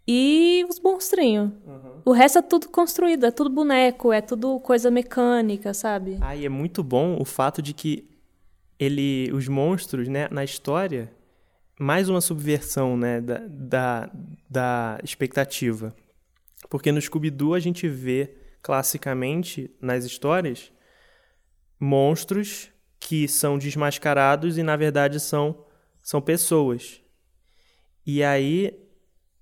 [0.07, 1.53] e os monstrinhos.
[1.67, 2.03] Uhum.
[2.05, 6.17] O resto é tudo construído, é tudo boneco, é tudo coisa mecânica, sabe?
[6.21, 8.09] Ah, e é muito bom o fato de que
[8.79, 11.13] ele, os monstros, né, na história,
[11.79, 14.11] mais uma subversão, né, da, da,
[14.49, 15.95] da expectativa.
[16.69, 20.73] Porque no Scooby-Doo a gente vê classicamente nas histórias
[21.79, 25.65] monstros que são desmascarados e na verdade são
[26.03, 27.01] são pessoas.
[28.05, 28.73] E aí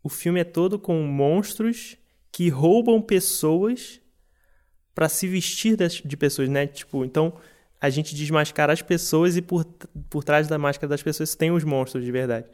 [0.03, 1.97] o filme é todo com monstros
[2.33, 4.01] que roubam pessoas
[4.95, 6.67] para se vestir de pessoas, né?
[6.67, 7.39] Tipo, então
[7.81, 9.65] a gente desmascara as pessoas e por,
[10.09, 12.47] por trás da máscara das pessoas tem os monstros de verdade.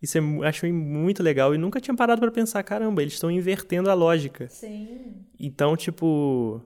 [0.00, 3.90] Isso eu acho muito legal e nunca tinha parado para pensar, caramba, eles estão invertendo
[3.90, 4.46] a lógica.
[4.48, 5.24] Sim.
[5.40, 6.60] Então, tipo,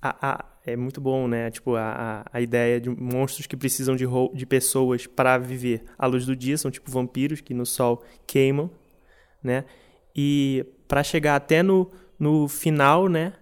[0.00, 1.50] a, a, é muito bom, né?
[1.50, 6.24] Tipo, a, a, ideia de monstros que precisam de, de pessoas para viver à luz
[6.24, 8.70] do dia, são tipo vampiros que no sol queimam
[9.46, 9.64] né?
[10.14, 13.32] E para chegar até no, no final, né?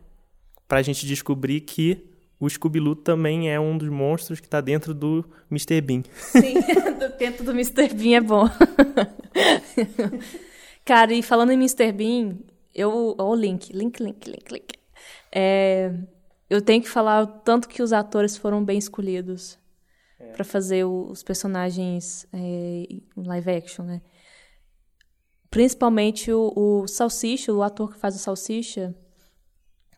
[0.69, 5.25] Pra gente descobrir que o scooby também é um dos monstros que tá dentro do
[5.51, 5.81] Mr.
[5.81, 6.03] Bean.
[6.14, 6.55] Sim,
[7.18, 7.94] dentro do Mr.
[7.94, 8.44] Bean é bom.
[10.85, 11.92] Cara, e falando em Mr.
[11.92, 12.37] Bean,
[12.75, 13.14] eu.
[13.18, 14.75] Ó, o link, link, link, link, link.
[15.33, 15.92] É,
[16.51, 19.59] eu tenho que falar o tanto que os atores foram bem escolhidos
[20.18, 20.33] é.
[20.33, 24.03] para fazer os personagens é, live action, né?
[25.51, 28.94] Principalmente o, o Salsicha, o ator que faz o Salsicha,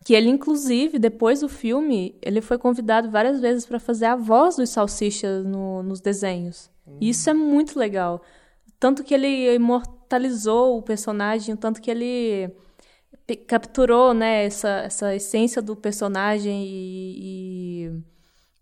[0.07, 4.55] que ele inclusive depois do filme ele foi convidado várias vezes para fazer a voz
[4.55, 6.97] dos salsichas no, nos desenhos uhum.
[7.01, 8.23] e isso é muito legal
[8.79, 12.49] tanto que ele imortalizou o personagem tanto que ele
[13.47, 18.01] capturou né essa, essa essência do personagem e, e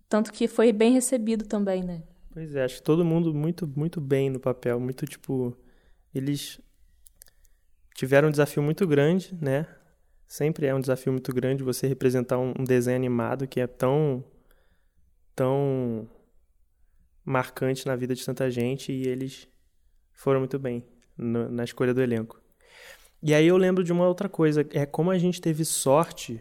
[0.09, 2.01] tanto que foi bem recebido também né
[2.33, 5.55] pois é acho que todo mundo muito muito bem no papel muito tipo
[6.11, 6.59] eles
[7.95, 9.65] tiveram um desafio muito grande, né?
[10.27, 14.23] Sempre é um desafio muito grande você representar um, desenho animado que é tão
[15.35, 16.09] tão
[17.23, 19.47] marcante na vida de tanta gente e eles
[20.13, 20.85] foram muito bem
[21.17, 22.41] na escolha do elenco.
[23.21, 26.39] E aí eu lembro de uma outra coisa, é como a gente teve sorte,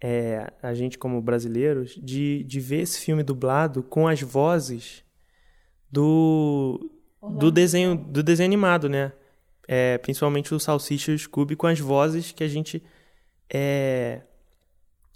[0.00, 5.04] é, a gente como brasileiros, de, de ver esse filme dublado com as vozes
[5.90, 6.90] do,
[7.38, 9.12] do desenho do desenho animado, né?
[9.68, 12.82] É, principalmente o Salsicha e o Scooby, com as vozes que a gente
[13.52, 14.22] é,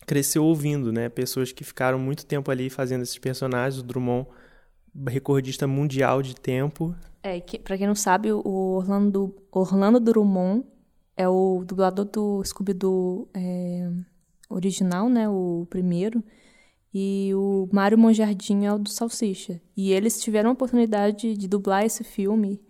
[0.07, 1.09] cresceu ouvindo, né?
[1.09, 4.29] Pessoas que ficaram muito tempo ali fazendo esses personagens, o Drummond,
[5.09, 6.95] recordista mundial de tempo.
[7.23, 10.67] É, que, pra quem não sabe, o Orlando, Orlando Drummond
[11.17, 13.91] é o dublador do Scooby-Doo é,
[14.51, 15.31] original, né?
[15.31, 16.23] O primeiro.
[16.93, 19.63] E o Mário Monjardim é o do Salsicha.
[19.75, 22.61] E eles tiveram a oportunidade de dublar esse filme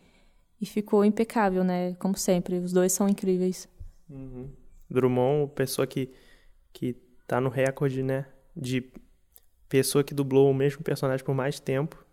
[0.62, 1.94] e ficou impecável, né?
[1.94, 3.68] Como sempre, os dois são incríveis.
[4.08, 4.48] Uhum.
[4.88, 6.08] Drummond, pessoa que,
[6.72, 6.94] que
[7.26, 8.26] tá no recorde, né?
[8.56, 8.84] De
[9.68, 12.06] pessoa que dublou o mesmo personagem por mais tempo.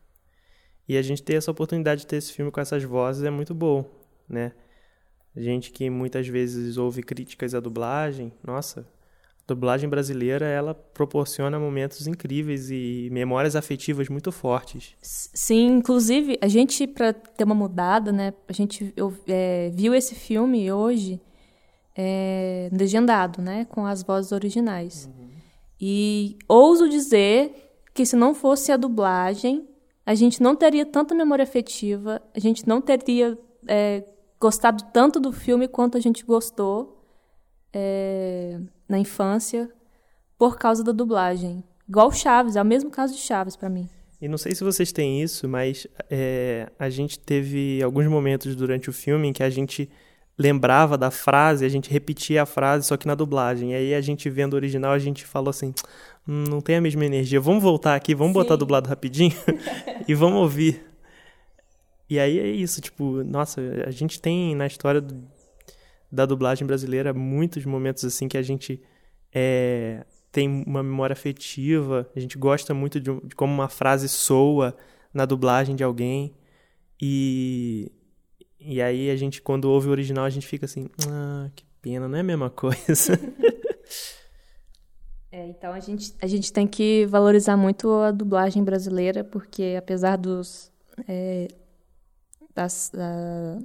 [0.88, 3.54] E a gente ter essa oportunidade de ter esse filme com essas vozes é muito
[3.54, 3.88] bom,
[4.28, 4.54] né?
[5.38, 8.88] Gente que muitas vezes ouve críticas à dublagem, nossa,
[9.50, 14.96] dublagem brasileira ela proporciona momentos incríveis e memórias afetivas muito fortes.
[15.02, 18.34] Sim, inclusive a gente para ter uma mudada, né?
[18.48, 21.22] A gente eu, é, viu esse filme hoje
[21.96, 23.66] é, legendado, né?
[23.66, 25.08] Com as vozes originais.
[25.08, 25.30] Uhum.
[25.82, 27.52] E ouso dizer
[27.94, 29.68] que se não fosse a dublagem,
[30.06, 34.04] a gente não teria tanta memória afetiva, a gente não teria é,
[34.40, 37.04] gostado tanto do filme quanto a gente gostou.
[37.74, 39.70] É, na infância
[40.38, 41.64] por causa da dublagem.
[41.88, 43.88] Igual Chaves, é o mesmo caso de Chaves para mim.
[44.22, 48.90] E não sei se vocês têm isso, mas é, a gente teve alguns momentos durante
[48.90, 49.90] o filme em que a gente
[50.38, 53.72] lembrava da frase, a gente repetia a frase, só que na dublagem.
[53.72, 55.74] E aí a gente vendo o original, a gente falou assim:
[56.28, 58.40] hum, não tem a mesma energia, vamos voltar aqui, vamos Sim.
[58.40, 59.36] botar dublado rapidinho
[60.08, 60.86] e vamos ouvir.
[62.10, 65.16] E aí é isso, tipo, nossa, a gente tem na história do,
[66.12, 68.82] da dublagem brasileira, muitos momentos assim que a gente
[69.34, 74.76] é, tem uma memória afetiva, a gente gosta muito de, de, como uma frase soa
[75.14, 76.34] na dublagem de alguém.
[77.02, 77.92] E,
[78.60, 82.08] e aí a gente, quando ouve o original, a gente fica assim, ah, que pena,
[82.08, 83.20] não é a mesma coisa.
[85.32, 90.18] É, então a gente, a gente tem que valorizar muito a dublagem brasileira, porque apesar
[90.18, 90.72] dos.
[91.08, 91.48] É,
[92.56, 93.60] das, da,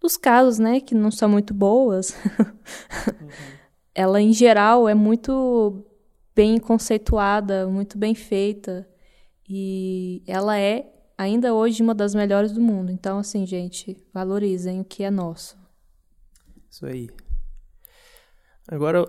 [0.00, 3.28] dos casos, né, que não são muito boas, uhum.
[3.94, 5.84] ela em geral é muito
[6.34, 8.88] bem conceituada, muito bem feita
[9.48, 10.86] e ela é
[11.16, 12.92] ainda hoje uma das melhores do mundo.
[12.92, 15.58] Então, assim, gente, valorizem o que é nosso.
[16.70, 17.10] Isso aí.
[18.68, 19.04] Agora,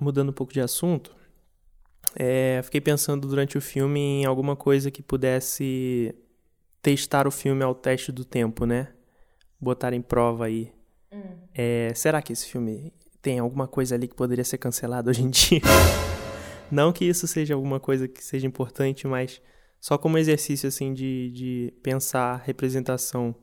[0.00, 1.16] mudando um pouco de assunto,
[2.14, 6.14] é, fiquei pensando durante o filme em alguma coisa que pudesse
[6.80, 8.92] testar o filme ao teste do tempo, né?
[9.60, 10.72] Botar em prova aí.
[11.12, 11.36] Hum.
[11.54, 15.30] É, será que esse filme tem alguma coisa ali que poderia ser cancelado hoje em
[15.30, 15.60] dia?
[16.70, 19.40] Não que isso seja alguma coisa que seja importante, mas
[19.80, 23.34] só como exercício assim de, de pensar representação.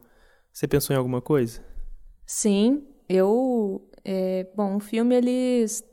[0.51, 1.61] Você pensou em alguma coisa?
[2.25, 3.89] Sim, eu.
[4.03, 5.83] É, bom, o filme eles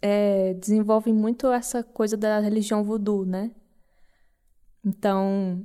[0.00, 3.50] é, desenvolvem muito essa coisa da religião voodoo, né?
[4.84, 5.64] Então,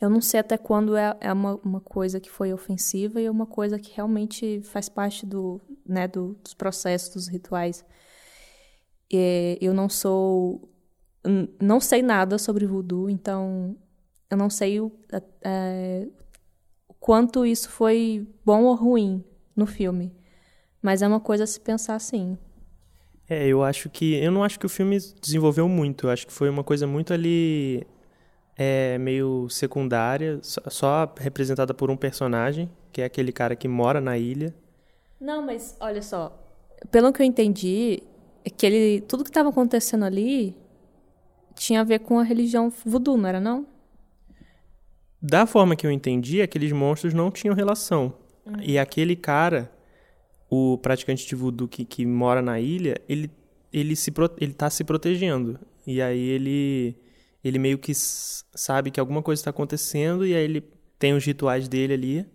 [0.00, 3.30] eu não sei até quando é, é uma, uma coisa que foi ofensiva e é
[3.30, 7.84] uma coisa que realmente faz parte do, né, do, dos processos, dos rituais.
[9.12, 10.68] É, eu não sou.
[11.60, 13.76] Não sei nada sobre voodoo, então
[14.30, 14.92] eu não sei o,
[15.42, 16.06] é,
[16.86, 19.24] o quanto isso foi bom ou ruim
[19.54, 20.14] no filme.
[20.80, 22.38] Mas é uma coisa a se pensar assim.
[23.28, 24.14] É, eu acho que.
[24.14, 26.06] Eu não acho que o filme desenvolveu muito.
[26.06, 27.84] Eu acho que foi uma coisa muito ali
[28.60, 34.18] é meio secundária, só representada por um personagem, que é aquele cara que mora na
[34.18, 34.52] ilha.
[35.20, 36.36] Não, mas olha só,
[36.90, 38.02] pelo que eu entendi,
[38.44, 40.56] é que ele, tudo que estava acontecendo ali
[41.54, 43.64] tinha a ver com a religião voodoo, não era não?
[45.22, 48.12] Da forma que eu entendi, aqueles monstros não tinham relação.
[48.44, 48.60] Uhum.
[48.60, 49.70] E aquele cara,
[50.50, 53.30] o praticante de voodoo que, que mora na ilha, ele,
[53.72, 55.60] ele, se, ele tá se protegendo.
[55.86, 56.96] E aí ele
[57.42, 60.60] ele meio que sabe que alguma coisa está acontecendo e aí ele
[60.98, 62.26] tem os rituais dele ali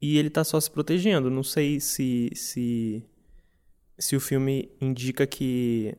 [0.00, 1.30] e ele está só se protegendo.
[1.30, 3.04] Não sei se, se,
[3.98, 5.94] se o filme indica que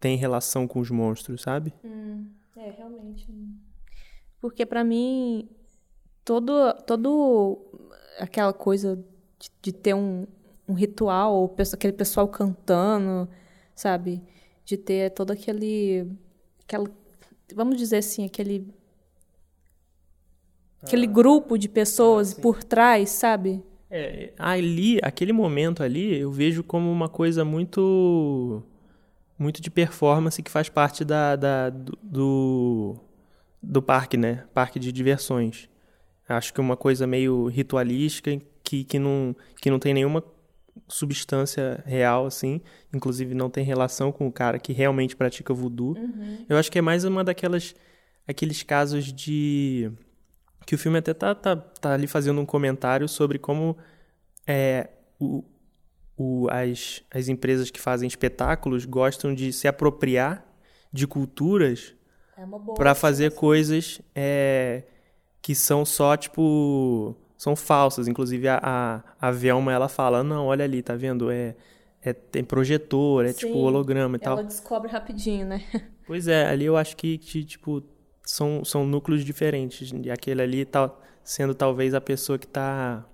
[0.00, 1.72] tem relação com os monstros, sabe?
[1.84, 3.26] Hum, é, realmente.
[4.40, 5.48] Porque para mim,
[6.24, 7.58] todo, todo
[8.18, 8.96] aquela coisa
[9.38, 10.26] de, de ter um,
[10.68, 13.28] um ritual, aquele pessoal cantando,
[13.74, 14.22] sabe?
[14.64, 16.10] De ter todo aquele.
[16.64, 16.88] Aquela
[17.54, 18.66] vamos dizer assim, aquele
[20.82, 23.62] aquele ah, grupo de pessoas ah, por trás, sabe?
[23.90, 28.62] É, ali, aquele momento ali, eu vejo como uma coisa muito
[29.38, 32.96] muito de performance que faz parte da, da do,
[33.62, 34.44] do parque, né?
[34.54, 35.68] Parque de diversões.
[36.28, 40.24] Acho que é uma coisa meio ritualística que, que, não, que não tem nenhuma
[40.88, 42.60] substância real, assim.
[42.92, 45.96] Inclusive não tem relação com o cara que realmente pratica voodoo.
[45.96, 46.44] Uhum.
[46.48, 47.74] Eu acho que é mais uma daquelas...
[48.26, 49.90] Aqueles casos de...
[50.64, 53.76] Que o filme até tá, tá, tá ali fazendo um comentário sobre como
[54.46, 55.44] é, o,
[56.16, 60.46] o, as, as empresas que fazem espetáculos gostam de se apropriar
[60.92, 61.94] de culturas
[62.36, 62.44] é
[62.74, 64.84] para fazer coisas é,
[65.40, 68.06] que são só, tipo são falsas.
[68.06, 71.28] Inclusive, a, a, a Velma, ela fala, não, olha ali, tá vendo?
[71.28, 71.56] É,
[72.00, 74.38] é, tem projetor, é tipo Sim, tipo holograma e ela tal.
[74.38, 75.64] Ela descobre rapidinho, né?
[76.06, 77.82] Pois é, ali eu acho que, que tipo,
[78.24, 79.92] são, são núcleos diferentes.
[80.04, 80.92] E aquele ali tá
[81.24, 83.04] sendo talvez a pessoa que tá...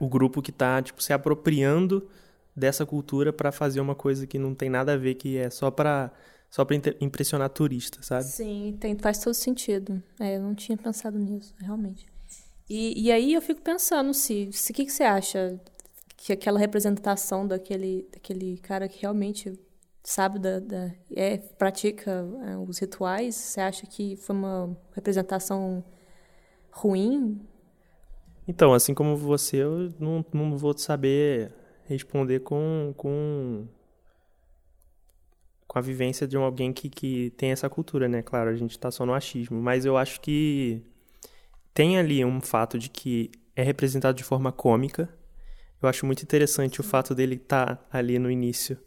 [0.00, 2.08] O grupo que tá, tipo, se apropriando
[2.56, 5.70] dessa cultura para fazer uma coisa que não tem nada a ver, que é só
[5.70, 6.10] para
[6.50, 8.24] só para impressionar turista, sabe?
[8.24, 10.02] Sim, tem, faz todo sentido.
[10.20, 12.11] É, eu não tinha pensado nisso, realmente.
[12.74, 15.60] E, e aí eu fico pensando se o se, que, que você acha
[16.16, 19.52] que aquela representação daquele, daquele cara que realmente
[20.02, 25.84] sabe da, da é pratica é, os rituais, você acha que foi uma representação
[26.70, 27.42] ruim?
[28.48, 31.52] Então, assim como você, eu não, não vou saber
[31.84, 33.66] responder com, com
[35.68, 38.22] com a vivência de um alguém que, que tem essa cultura, né?
[38.22, 40.82] Claro, a gente está só no achismo, mas eu acho que
[41.74, 45.08] tem ali um fato de que é representado de forma cômica.
[45.80, 48.78] Eu acho muito interessante o fato dele estar tá ali no início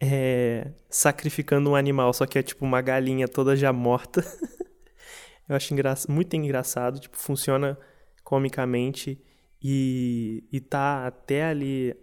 [0.00, 4.22] é, sacrificando um animal, só que é tipo uma galinha toda já morta.
[5.48, 7.78] Eu acho engra muito engraçado, tipo, funciona
[8.22, 9.20] comicamente
[9.62, 11.94] e, e tá até ali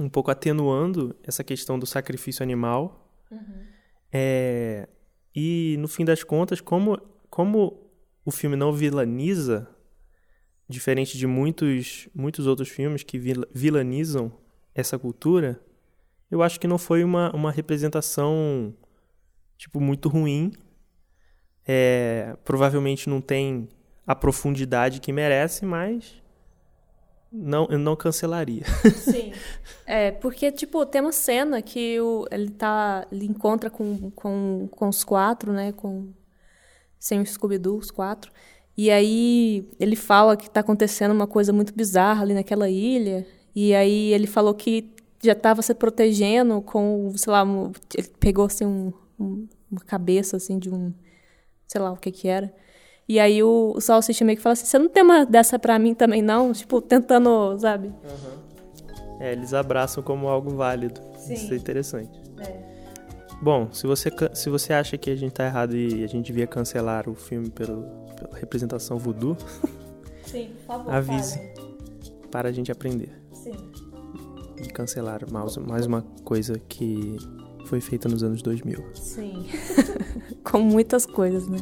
[0.00, 3.12] um pouco atenuando essa questão do sacrifício animal.
[3.30, 3.62] Uhum.
[4.10, 4.88] É,
[5.34, 7.87] e no fim das contas, como, como
[8.28, 9.66] o filme não vilaniza,
[10.68, 13.18] diferente de muitos, muitos outros filmes que
[13.54, 14.30] vilanizam
[14.74, 15.58] essa cultura,
[16.30, 18.74] eu acho que não foi uma, uma representação
[19.56, 20.52] tipo muito ruim.
[21.66, 23.66] É, provavelmente não tem
[24.06, 26.22] a profundidade que merece, mas
[27.32, 28.64] não, eu não cancelaria.
[28.94, 29.32] Sim.
[29.86, 33.06] É, porque, tipo, tem uma cena que o, ele tá.
[33.10, 35.72] Ele encontra com, com, com os quatro, né?
[35.72, 36.12] Com
[36.98, 38.30] sem o Scooby-Doo, os quatro.
[38.76, 43.26] E aí ele fala que tá acontecendo uma coisa muito bizarra ali naquela ilha.
[43.54, 44.92] E aí ele falou que
[45.22, 47.44] já estava se protegendo com, sei lá,
[47.96, 50.92] ele pegou assim um, um, uma cabeça assim de um,
[51.66, 52.54] sei lá o que que era.
[53.08, 55.78] E aí o, o Salsicha meio que fala assim, você não tem uma dessa pra
[55.78, 56.52] mim também não?
[56.52, 57.88] Tipo, tentando, sabe?
[57.88, 59.18] Uhum.
[59.18, 61.00] É, eles abraçam como algo válido.
[61.16, 61.34] Sim.
[61.34, 62.20] Isso é interessante.
[62.38, 62.67] É.
[63.40, 66.46] Bom, se você, se você acha que a gente tá errado e a gente devia
[66.46, 67.82] cancelar o filme pelo,
[68.16, 69.36] pela representação voodoo,
[70.26, 71.40] Sim, por favor, avise.
[72.30, 73.10] Para a gente aprender.
[73.32, 73.54] Sim.
[74.62, 77.16] E cancelar mais, mais uma coisa que
[77.64, 78.84] foi feita nos anos 2000.
[78.94, 79.46] Sim.
[80.44, 81.58] Com muitas coisas, né?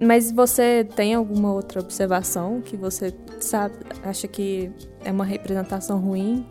[0.00, 4.70] Mas você tem alguma outra observação que você sabe, acha que
[5.04, 6.46] é uma representação ruim?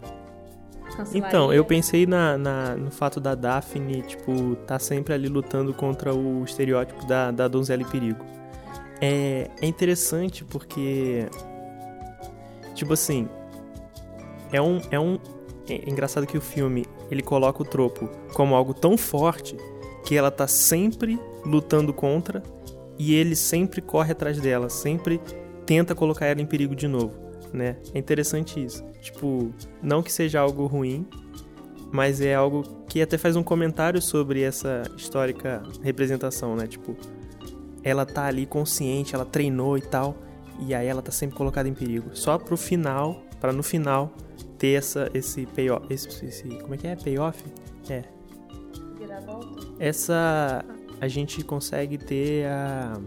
[1.13, 6.13] Então, eu pensei na, na, no fato da Daphne, tipo, tá sempre ali lutando contra
[6.13, 8.23] o estereótipo da, da donzela em perigo.
[9.01, 11.27] É, é interessante porque,
[12.73, 13.27] tipo assim,
[14.51, 15.19] é um, é um...
[15.69, 19.55] É engraçado que o filme, ele coloca o tropo como algo tão forte
[20.05, 22.43] que ela tá sempre lutando contra
[22.99, 25.21] e ele sempre corre atrás dela, sempre
[25.65, 27.13] tenta colocar ela em perigo de novo,
[27.55, 27.77] né?
[27.93, 28.83] É interessante isso.
[29.01, 29.51] Tipo,
[29.81, 31.05] não que seja algo ruim,
[31.91, 36.67] mas é algo que até faz um comentário sobre essa histórica representação, né?
[36.67, 36.95] Tipo,
[37.83, 40.15] ela tá ali consciente, ela treinou e tal,
[40.59, 42.09] e aí ela tá sempre colocada em perigo.
[42.13, 44.11] Só pro final, para no final
[44.57, 46.95] ter essa esse payoff, esse, esse como é que é?
[46.95, 47.43] Payoff?
[47.89, 48.03] É.
[49.77, 50.63] Essa
[51.01, 52.99] a gente consegue ter a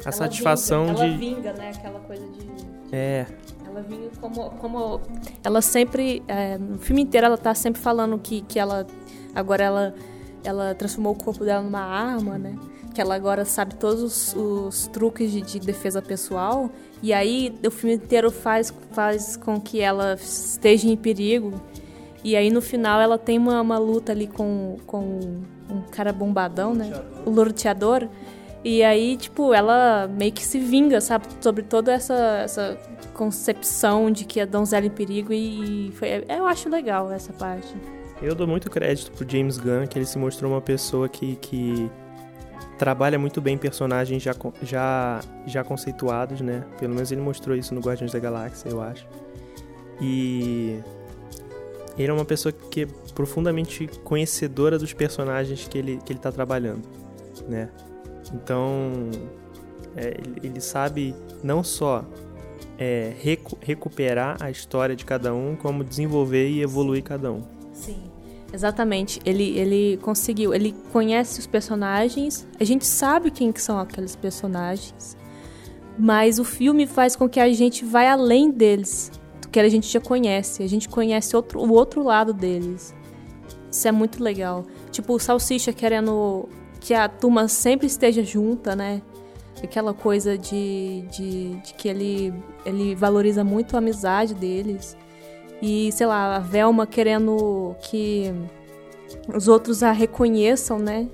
[0.00, 1.70] a ela satisfação vinga, de ela vinga, né?
[1.74, 2.66] Aquela coisa de, de...
[2.92, 3.26] é
[3.66, 5.00] ela vinga como como
[5.44, 8.86] ela sempre é, no filme inteiro ela tá sempre falando que que ela
[9.34, 9.94] agora ela
[10.44, 12.56] ela transformou o corpo dela numa arma, né?
[12.94, 16.70] Que ela agora sabe todos os, os truques de, de, defesa pessoal.
[17.02, 21.60] E aí o filme inteiro faz, faz com que ela esteja em perigo.
[22.24, 26.74] E aí no final ela tem uma, uma luta ali com, com um cara bombadão,
[26.74, 26.90] né?
[27.24, 28.08] O lorteador.
[28.62, 31.26] E aí, tipo, ela meio que se vinga, sabe?
[31.40, 32.78] Sobre toda essa, essa
[33.14, 35.32] concepção de que a donzela em perigo.
[35.32, 37.74] E foi, eu acho legal essa parte.
[38.20, 41.90] Eu dou muito crédito pro James Gunn, que ele se mostrou uma pessoa que, que
[42.78, 46.64] trabalha muito bem personagens já, já, já conceituados, né?
[46.78, 49.06] Pelo menos ele mostrou isso no Guardiões da Galáxia, eu acho.
[50.02, 50.80] E
[51.98, 56.30] ele é uma pessoa que é profundamente conhecedora dos personagens que ele, que ele tá
[56.30, 56.86] trabalhando,
[57.48, 57.70] né?
[58.32, 59.10] Então,
[59.96, 62.04] é, ele, sabe não só
[62.78, 67.42] é, recu recuperar a história de cada um, como desenvolver e evoluir cada um.
[67.72, 68.10] Sim.
[68.52, 69.20] Exatamente.
[69.24, 70.52] Ele, ele conseguiu.
[70.52, 72.46] Ele conhece os personagens.
[72.58, 75.16] A gente sabe quem que são aqueles personagens.
[75.98, 79.12] Mas o filme faz com que a gente vá além deles.
[79.40, 80.62] Do que a gente já conhece.
[80.62, 82.94] A gente conhece outro, o outro lado deles.
[83.70, 84.64] Isso é muito legal.
[84.90, 86.48] Tipo, o Salsicha querendo
[86.80, 89.02] que a turma sempre esteja junta, né?
[89.62, 92.32] Aquela coisa de, de, de que ele,
[92.64, 94.96] ele valoriza muito a amizade deles.
[95.60, 98.32] E, sei lá, a Velma querendo que
[99.34, 101.08] os outros a reconheçam, né?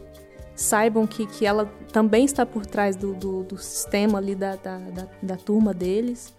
[0.54, 4.78] Saibam que, que ela também está por trás do, do, do sistema ali da, da,
[4.78, 6.32] da, da, turma deles.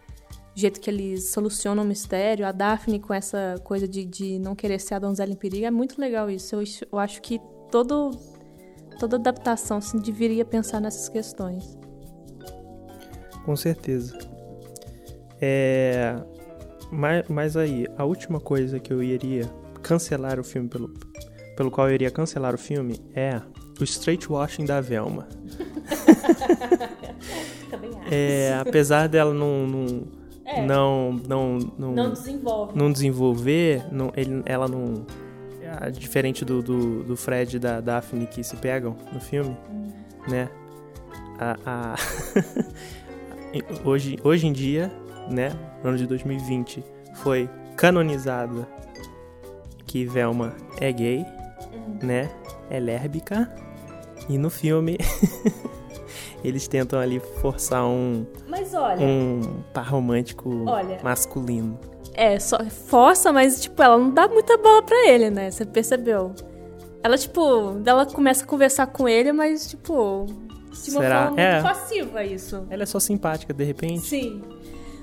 [0.56, 2.48] O jeito que eles solucionam o mistério.
[2.48, 5.66] A Daphne com essa coisa de, de não querer ser a donzela em perigo.
[5.66, 6.56] É muito legal isso.
[6.56, 8.12] Eu, eu acho que todo,
[8.98, 11.78] toda adaptação se deveria pensar nessas questões.
[13.46, 14.18] Com certeza.
[15.40, 16.16] É,
[16.92, 19.50] mas, mas aí, a última coisa que eu iria
[19.82, 20.90] cancelar o filme pelo,
[21.56, 23.42] pelo qual eu iria cancelar o filme é
[23.80, 25.28] o straight washing da Velma.
[28.12, 30.04] é, apesar dela não não,
[30.46, 30.66] é.
[30.66, 32.78] não não não, não, desenvolve.
[32.78, 35.06] não desenvolver, não, ele, ela não
[35.90, 39.92] diferente do, do, do Fred e da Daphne que se pegam no filme, hum.
[40.28, 40.50] né?
[41.40, 41.96] A, a
[43.86, 44.92] hoje, hoje em dia
[45.30, 45.52] né,
[45.84, 46.84] no ano de 2020,
[47.16, 48.68] foi canonizada
[49.86, 51.26] que Velma é gay,
[51.74, 52.00] uhum.
[52.02, 52.30] né,
[52.70, 53.52] é lérbica,
[54.28, 54.98] e no filme
[56.44, 61.80] eles tentam ali forçar um mas olha, um par romântico olha, masculino.
[62.18, 65.52] É, só força, mas tipo, ela não dá muita bola para ele, né?
[65.52, 66.34] Você percebeu?
[67.04, 70.26] Ela tipo, ela começa a conversar com ele, mas tipo,
[70.84, 71.28] de uma Será?
[71.28, 71.62] forma é.
[71.62, 72.66] muito passiva isso.
[72.72, 74.08] Ela é só simpática, de repente.
[74.08, 74.42] Sim.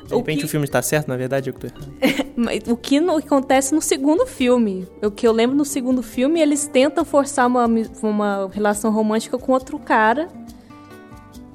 [0.08, 0.44] De repente o, que...
[0.44, 2.72] o filme está certo, na verdade eu que tô errado.
[2.72, 4.86] o que acontece no segundo filme.
[5.00, 7.66] O que eu lembro no segundo filme, eles tentam forçar uma,
[8.02, 10.28] uma relação romântica com outro cara.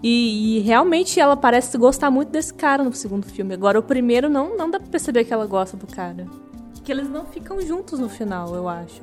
[0.02, 3.54] E, e, realmente ela parece gostar muito desse cara no segundo filme.
[3.54, 6.26] Agora, o primeiro não, não dá pra perceber que ela gosta do cara.
[6.84, 9.02] Que eles não ficam juntos no final, eu acho.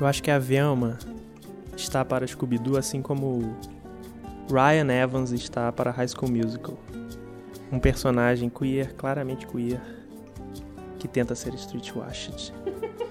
[0.00, 0.98] Eu acho que a Velma
[1.76, 3.56] está para Scooby-Doo, assim como
[4.48, 6.78] Ryan Evans está para High School Musical.
[7.72, 9.80] Um personagem queer, claramente queer,
[10.98, 12.54] que tenta ser streetwashed.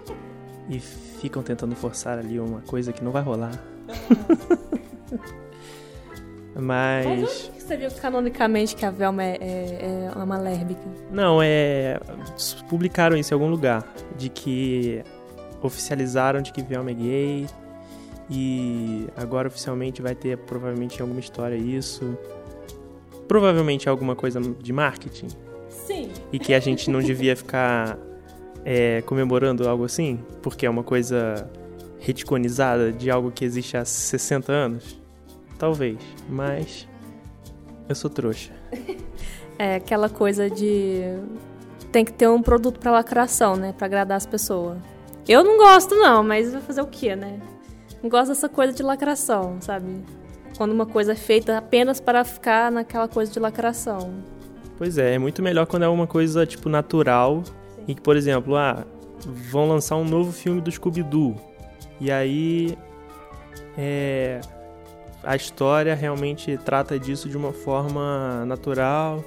[0.70, 3.52] e ficam tentando forçar ali uma coisa que não vai rolar.
[6.56, 7.06] Mas.
[7.06, 10.82] Mas você viu canonicamente que a Velma é, é, é uma lérbica?
[11.12, 12.00] Não, é.
[12.68, 13.86] Publicaram isso em algum lugar.
[14.18, 15.04] De que
[15.62, 17.48] oficializaram de que Velma é gay.
[18.30, 22.18] E agora oficialmente vai ter provavelmente alguma história isso.
[23.28, 25.28] Provavelmente alguma coisa de marketing.
[25.70, 26.10] Sim.
[26.32, 27.98] E que a gente não devia ficar
[28.64, 31.50] é, comemorando algo assim, porque é uma coisa
[32.00, 34.99] reticonizada de algo que existe há 60 anos.
[35.60, 36.88] Talvez, mas
[37.88, 38.52] eu sou trouxa.
[39.62, 41.02] É aquela coisa de
[41.92, 44.78] tem que ter um produto para lacração, né, para agradar as pessoas.
[45.28, 47.42] Eu não gosto não, mas vai fazer o quê, né?
[48.02, 50.02] Não gosto dessa coisa de lacração, sabe?
[50.58, 54.14] Quando uma coisa é feita apenas para ficar naquela coisa de lacração.
[54.78, 57.84] Pois é, é muito melhor quando é uma coisa tipo natural Sim.
[57.90, 58.86] e que, por exemplo, ah,
[59.26, 61.36] vão lançar um novo filme do Scooby-Doo.
[62.00, 62.78] E aí
[63.78, 64.40] é,
[65.24, 69.24] a história realmente trata disso de uma forma natural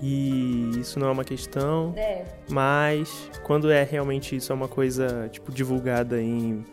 [0.00, 1.92] e isso não é uma questão.
[1.96, 2.24] É.
[2.48, 6.64] Mas quando é realmente isso é uma coisa tipo divulgada em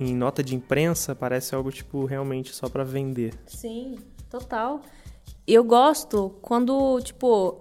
[0.00, 3.34] em nota de imprensa, parece algo tipo realmente só para vender.
[3.46, 3.98] Sim,
[4.30, 4.80] total.
[5.46, 7.58] Eu gosto quando, tipo,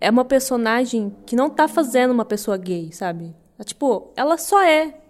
[0.00, 3.34] é uma personagem que não tá fazendo uma pessoa gay, sabe?
[3.58, 5.00] É, tipo, ela só é.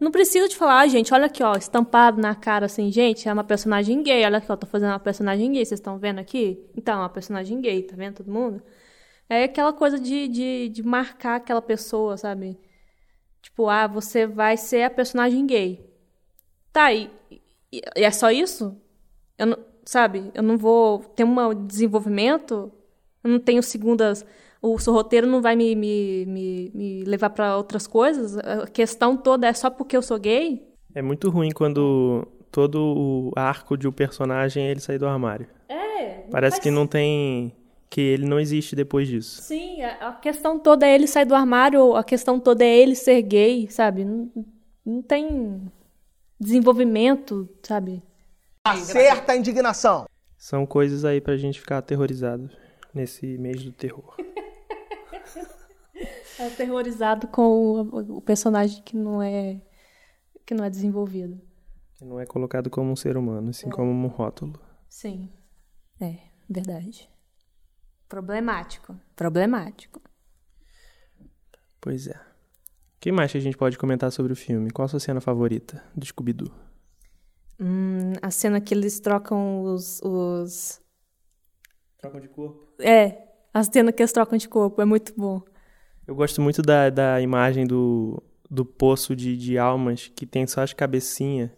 [0.00, 3.32] Não precisa de falar, ah, gente, olha aqui, ó, estampado na cara assim, gente, é
[3.32, 6.58] uma personagem gay, olha aqui, ó, tô fazendo uma personagem gay, vocês estão vendo aqui?
[6.74, 8.62] Então, é uma personagem gay, tá vendo todo mundo?
[9.28, 12.58] É aquela coisa de, de, de marcar aquela pessoa, sabe?
[13.42, 15.86] Tipo, ah, você vai ser a personagem gay.
[16.72, 17.10] Tá, e,
[17.70, 18.80] e é só isso?
[19.38, 22.72] Eu não, sabe, eu não vou ter um desenvolvimento,
[23.22, 24.24] eu não tenho segundas
[24.62, 28.36] o seu roteiro não vai me, me, me, me levar para outras coisas?
[28.38, 30.68] A questão toda é só porque eu sou gay?
[30.94, 35.46] É muito ruim quando todo o arco de um personagem é ele sair do armário.
[35.68, 36.26] É.
[36.30, 36.62] Parece faz...
[36.62, 37.52] que não tem.
[37.88, 39.40] que ele não existe depois disso.
[39.42, 43.22] Sim, a questão toda é ele sair do armário, a questão toda é ele ser
[43.22, 44.04] gay, sabe?
[44.04, 44.30] Não,
[44.84, 45.70] não tem
[46.38, 48.02] desenvolvimento, sabe?
[48.64, 50.06] Acerta a indignação.
[50.36, 52.50] São coisas aí pra gente ficar aterrorizado
[52.94, 54.16] nesse mês do terror.
[56.46, 59.60] aterrorizado com o, personagem que não é
[60.46, 61.40] que não é desenvolvido.
[61.94, 63.70] Que não é colocado como um ser humano, assim é.
[63.70, 64.58] como um rótulo.
[64.88, 65.30] Sim.
[66.00, 66.18] É,
[66.48, 67.08] verdade.
[68.08, 68.98] Problemático.
[69.14, 70.00] Problemático.
[71.80, 72.16] Pois é.
[72.16, 74.70] O que mais que a gente pode comentar sobre o filme?
[74.70, 76.52] Qual a sua cena favorita do Scooby-Doo?
[77.58, 80.80] Hum, a cena que eles trocam os, os...
[81.98, 82.74] Trocam de corpo?
[82.82, 84.80] É, a cena que eles trocam de corpo.
[84.80, 85.42] É muito bom.
[86.06, 90.62] Eu gosto muito da, da imagem do, do poço de, de almas que tem só
[90.62, 91.50] as cabecinhas.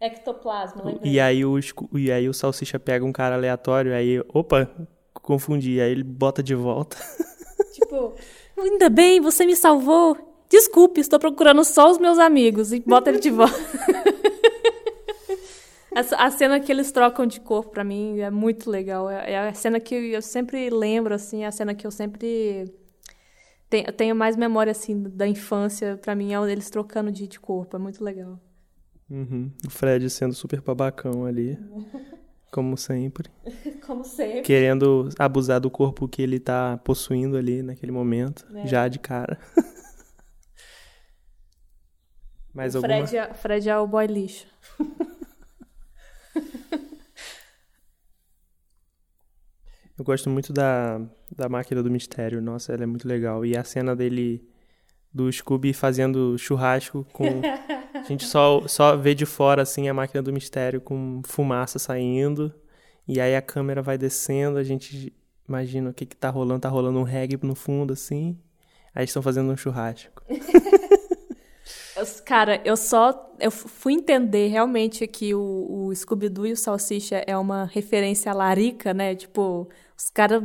[0.00, 1.06] Ectoplasma, lembra?
[1.06, 1.58] E aí, o,
[1.94, 4.70] e aí o Salsicha pega um cara aleatório, aí, opa,
[5.12, 5.80] confundi.
[5.80, 6.96] Aí ele bota de volta.
[7.72, 8.14] Tipo,
[8.56, 10.16] ainda bem, você me salvou.
[10.48, 12.72] Desculpe, estou procurando só os meus amigos.
[12.72, 13.54] E bota ele de volta.
[16.00, 19.08] a cena que eles trocam de corpo, para mim, é muito legal.
[19.10, 22.72] É, é a cena que eu sempre lembro, assim, é a cena que eu sempre
[23.68, 27.76] tenho, tenho mais memória, assim, da infância, para mim, é eles trocando de, de corpo.
[27.76, 28.40] É muito legal.
[29.10, 29.50] Uhum.
[29.66, 31.58] O Fred sendo super babacão ali.
[32.50, 33.30] Como sempre.
[33.86, 34.42] Como sempre.
[34.42, 38.46] Querendo abusar do corpo que ele tá possuindo ali naquele momento.
[38.54, 38.66] É.
[38.66, 39.38] Já de cara.
[42.54, 43.06] Mais o alguma?
[43.06, 44.46] Fred é, Fred é o boy lixo.
[49.98, 51.00] Eu gosto muito da,
[51.34, 52.40] da máquina do mistério.
[52.40, 53.44] Nossa, ela é muito legal.
[53.44, 54.46] E a cena dele,
[55.12, 57.24] do Scooby fazendo churrasco com.
[57.92, 62.54] a gente só, só vê de fora, assim, a máquina do mistério com fumaça saindo.
[63.08, 65.12] E aí a câmera vai descendo, a gente
[65.48, 66.60] imagina o que que tá rolando.
[66.60, 68.38] Tá rolando um reggae no fundo, assim.
[68.94, 70.22] Aí estão fazendo um churrasco.
[72.24, 77.36] Cara, eu só eu fui entender realmente que o, o Scooby-Doo e o Salsicha é
[77.36, 79.14] uma referência larica, né?
[79.14, 79.68] Tipo,
[79.98, 80.44] os caras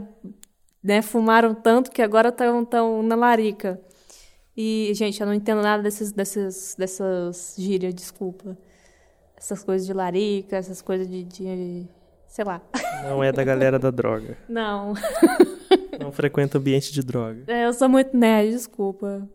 [0.81, 3.79] né, fumaram tanto que agora estão tão na larica.
[4.55, 8.57] E, gente, eu não entendo nada desses, desses, dessas gírias, desculpa.
[9.37, 11.87] Essas coisas de larica, essas coisas de, de
[12.27, 12.61] sei lá.
[13.03, 14.37] Não é da galera da droga.
[14.49, 14.93] Não.
[15.99, 17.43] Não frequenta ambiente de droga.
[17.47, 19.27] É, eu sou muito nerd, desculpa.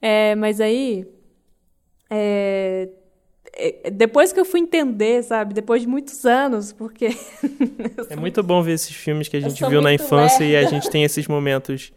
[0.00, 1.06] É, mas aí.
[2.08, 3.05] é, é,
[3.92, 5.54] depois que eu fui entender, sabe?
[5.54, 7.08] Depois de muitos anos, porque.
[8.10, 10.70] É muito bom ver esses filmes que a gente viu na infância e a lerda.
[10.70, 11.92] gente tem esses momentos.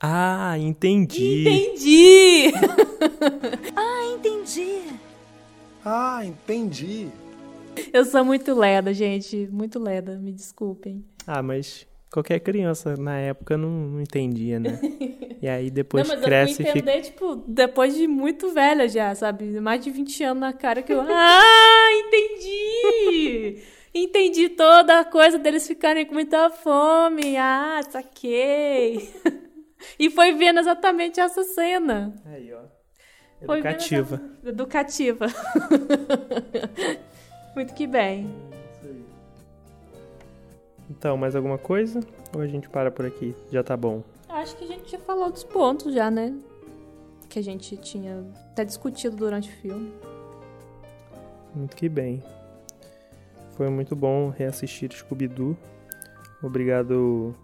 [0.00, 1.46] Ah, entendi.
[1.46, 2.52] Entendi!
[4.14, 4.82] Entendi.
[5.84, 7.08] Ah, entendi.
[7.92, 9.48] Eu sou muito leda, gente.
[9.50, 11.04] Muito leda, me desculpem.
[11.26, 14.78] Ah, mas qualquer criança na época não, não entendia, né?
[15.40, 16.78] E aí depois não, mas cresce eu fui fica.
[16.78, 19.60] entender, tipo, depois de muito velha já, sabe?
[19.60, 21.00] Mais de 20 anos na cara que eu.
[21.08, 23.62] Ah, entendi!
[23.92, 27.36] Entendi toda a coisa deles ficarem com muita fome.
[27.36, 29.08] Ah, saquei.
[29.98, 32.14] E foi vendo exatamente essa cena.
[32.26, 32.60] Aí, ó.
[33.46, 34.14] Foi vendo Educativa.
[34.42, 35.26] essa- Educativa.
[37.56, 38.30] Muito que bem.
[40.90, 42.00] Então, mais alguma coisa?
[42.34, 43.34] Ou a gente para por aqui?
[43.50, 44.02] Já tá bom.
[44.28, 46.34] Acho que a gente já falou dos pontos já, né?
[47.28, 49.92] Que a gente tinha até discutido durante o filme.
[51.54, 52.22] Muito que bem.
[53.56, 55.56] Foi muito bom reassistir Scooby-Doo.
[56.42, 57.34] Obrigado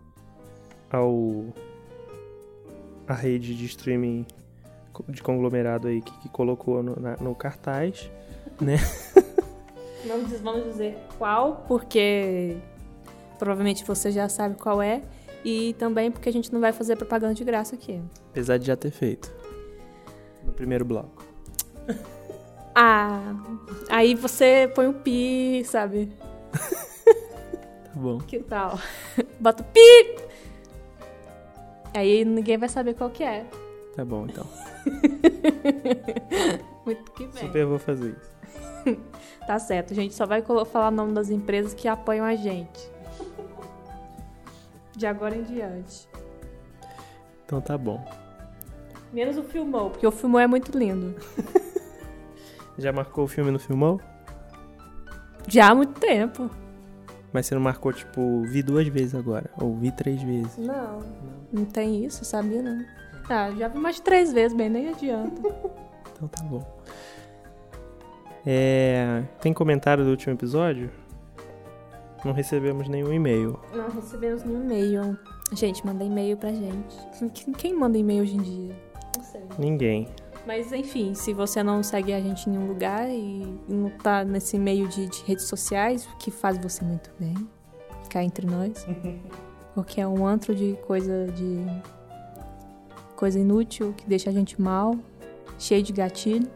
[0.91, 1.45] ao
[3.07, 4.27] a rede de streaming
[5.09, 8.11] de conglomerado aí que, que colocou no, na- no cartaz,
[8.61, 8.77] né?
[10.05, 12.57] Não vamos dizer qual, porque
[13.39, 15.03] provavelmente você já sabe qual é.
[15.45, 18.03] E também porque a gente não vai fazer propaganda de graça aqui.
[18.31, 19.33] Apesar de já ter feito.
[20.45, 21.25] No primeiro bloco.
[22.79, 23.35] Ah,
[23.89, 26.13] aí você põe um pi, sabe?
[27.87, 28.19] Tá bom.
[28.19, 28.79] Que tal?
[29.41, 30.17] Bota o pi!
[31.95, 33.47] Aí ninguém vai saber qual que é.
[33.95, 34.47] Tá bom, então.
[36.85, 37.47] Muito que bem.
[37.47, 38.37] Super vou fazer isso.
[39.47, 42.91] Tá certo, a gente só vai falar o nome das empresas que apoiam a gente.
[44.97, 46.09] De agora em diante.
[47.45, 48.05] Então tá bom.
[49.13, 51.15] Menos o Filmou, porque o Filmou é muito lindo.
[52.77, 54.01] Já marcou o filme no Filmou?
[55.49, 56.51] Já há muito tempo.
[57.33, 59.51] Mas você não marcou, tipo, vi duas vezes agora.
[59.61, 60.57] Ou vi três vezes.
[60.59, 61.03] Não.
[61.53, 62.85] Não tem isso, sabia não.
[63.29, 65.43] Ah, já vi mais de três vezes, bem, nem adianta.
[66.17, 66.65] Então tá bom.
[68.47, 70.91] É, tem comentário do último episódio?
[72.27, 73.59] Não recebemos nenhum e-mail.
[73.73, 75.19] Não recebemos nenhum e-mail.
[75.53, 76.97] Gente, manda e-mail pra gente.
[77.33, 78.77] Quem- Quem manda e-mail hoje em dia?
[79.17, 79.43] Não sei.
[79.59, 80.09] Ninguém.
[80.45, 84.59] Mas enfim, se você não segue a gente em nenhum lugar e não tá nesse
[84.59, 87.35] meio de, de redes sociais, que faz você muito bem,
[88.11, 88.87] cá entre nós.
[89.75, 91.65] Porque é um antro de coisa de.
[93.15, 94.97] coisa inútil que deixa a gente mal,
[95.59, 96.49] cheio de gatilho.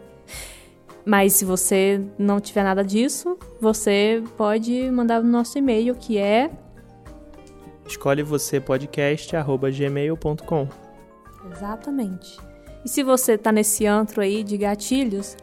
[1.04, 6.50] Mas se você não tiver nada disso, você pode mandar no nosso e-mail que é
[7.86, 10.68] Escolhe você podcast arroba gmail.com.
[11.50, 12.38] Exatamente.
[12.84, 15.36] E se você tá nesse antro aí de gatilhos,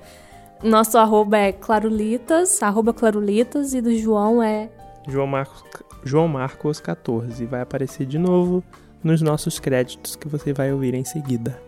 [0.64, 4.70] nosso arroba é clarulitas, arroba clarulitas, e do João é
[5.08, 5.64] João Marcos,
[6.04, 7.46] João Marcos 14.
[7.46, 8.64] Vai aparecer de novo
[9.04, 11.62] nos nossos créditos que você vai ouvir em seguida.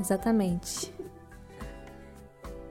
[0.00, 0.91] exatamente.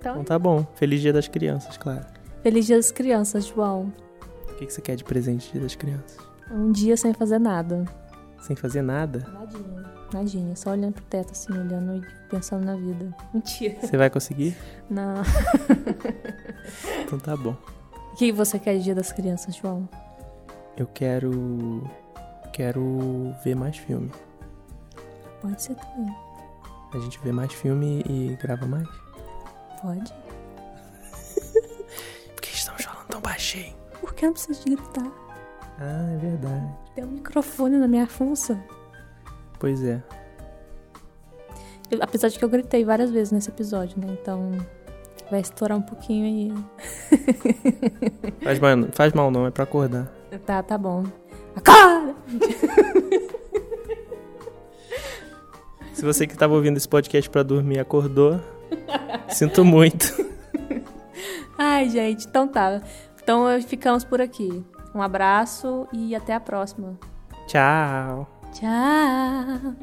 [0.02, 0.66] Então Então, tá bom.
[0.76, 2.04] Feliz Dia das Crianças, claro.
[2.42, 3.94] feliz dia das crianças, João.
[4.50, 6.18] O que que você quer de presente Dia das Crianças?
[6.52, 7.86] Um dia sem fazer nada.
[8.42, 9.20] Sem fazer nada?
[9.32, 9.92] Nadinha.
[10.12, 13.16] Nadinha, só olhando pro teto assim, olhando e pensando na vida.
[13.34, 13.76] Mentira.
[13.80, 14.58] Você vai conseguir?
[14.90, 15.16] Não.
[17.04, 17.56] Então tá bom.
[18.14, 19.88] O que você quer de dia das crianças, João?
[20.78, 21.84] Eu quero.
[22.54, 24.10] Quero ver mais filme.
[25.42, 26.16] Pode ser também.
[26.94, 28.88] A gente vê mais filme e grava mais?
[29.82, 30.14] Pode.
[32.34, 33.76] Por que estamos falando tão baixinho?
[34.00, 35.12] Porque eu não preciso de gritar.
[35.80, 36.68] Ah, é verdade.
[36.96, 38.62] Tem um microfone na minha funça.
[39.60, 40.02] Pois é.
[41.90, 44.08] Eu- apesar de que eu gritei várias vezes nesse episódio, né?
[44.22, 44.52] Então
[45.30, 46.54] vai estourar um pouquinho aí.
[48.44, 50.06] Faz mal, faz mal não, é pra acordar.
[50.46, 51.04] Tá, tá bom.
[51.56, 52.16] Acorda!
[55.94, 58.40] Se você que tava ouvindo esse podcast pra dormir acordou,
[59.32, 60.14] sinto muito.
[61.58, 62.82] Ai, gente, então tá.
[63.22, 64.64] Então ficamos por aqui.
[64.94, 66.98] Um abraço e até a próxima.
[67.48, 68.28] Tchau.
[68.52, 69.76] Tchau!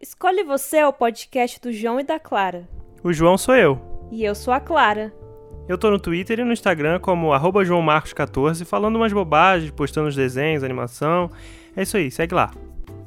[0.00, 2.68] Escolhe Você é o podcast do João e da Clara.
[3.02, 3.80] O João sou eu.
[4.10, 5.12] E eu sou a Clara.
[5.68, 10.14] Eu tô no Twitter e no Instagram como arroba joãomarcos14, falando umas bobagens, postando os
[10.14, 11.30] desenhos, animação.
[11.74, 12.50] É isso aí, segue lá.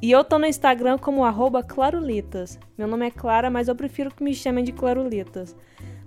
[0.00, 2.58] E eu tô no Instagram como arroba Clarulitas.
[2.76, 5.56] Meu nome é Clara, mas eu prefiro que me chamem de Clarulitas.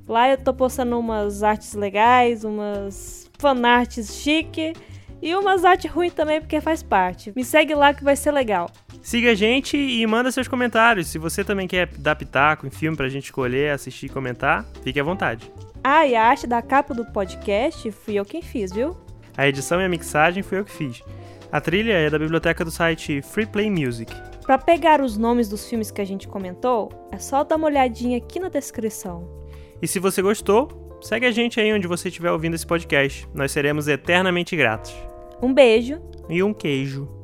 [0.08, 4.74] Lá eu tô postando umas artes legais, umas fanarts chique
[5.22, 7.34] e umas artes ruins também, porque faz parte.
[7.36, 8.72] Me segue lá que vai ser legal.
[9.02, 11.08] Siga a gente e manda seus comentários.
[11.08, 15.00] Se você também quer dar pitaco em filme pra gente escolher, assistir e comentar, fique
[15.02, 15.52] à vontade.
[15.84, 18.96] Ah, e a arte da capa do podcast fui eu quem fiz, viu?
[19.36, 21.04] A edição e a mixagem fui eu que fiz.
[21.52, 24.10] A trilha é da biblioteca do site Free Play Music.
[24.46, 28.18] Para pegar os nomes dos filmes que a gente comentou, é só dar uma olhadinha
[28.18, 29.28] aqui na descrição.
[29.82, 33.28] E se você gostou, segue a gente aí onde você estiver ouvindo esse podcast.
[33.34, 34.96] Nós seremos eternamente gratos.
[35.42, 37.21] Um beijo e um queijo.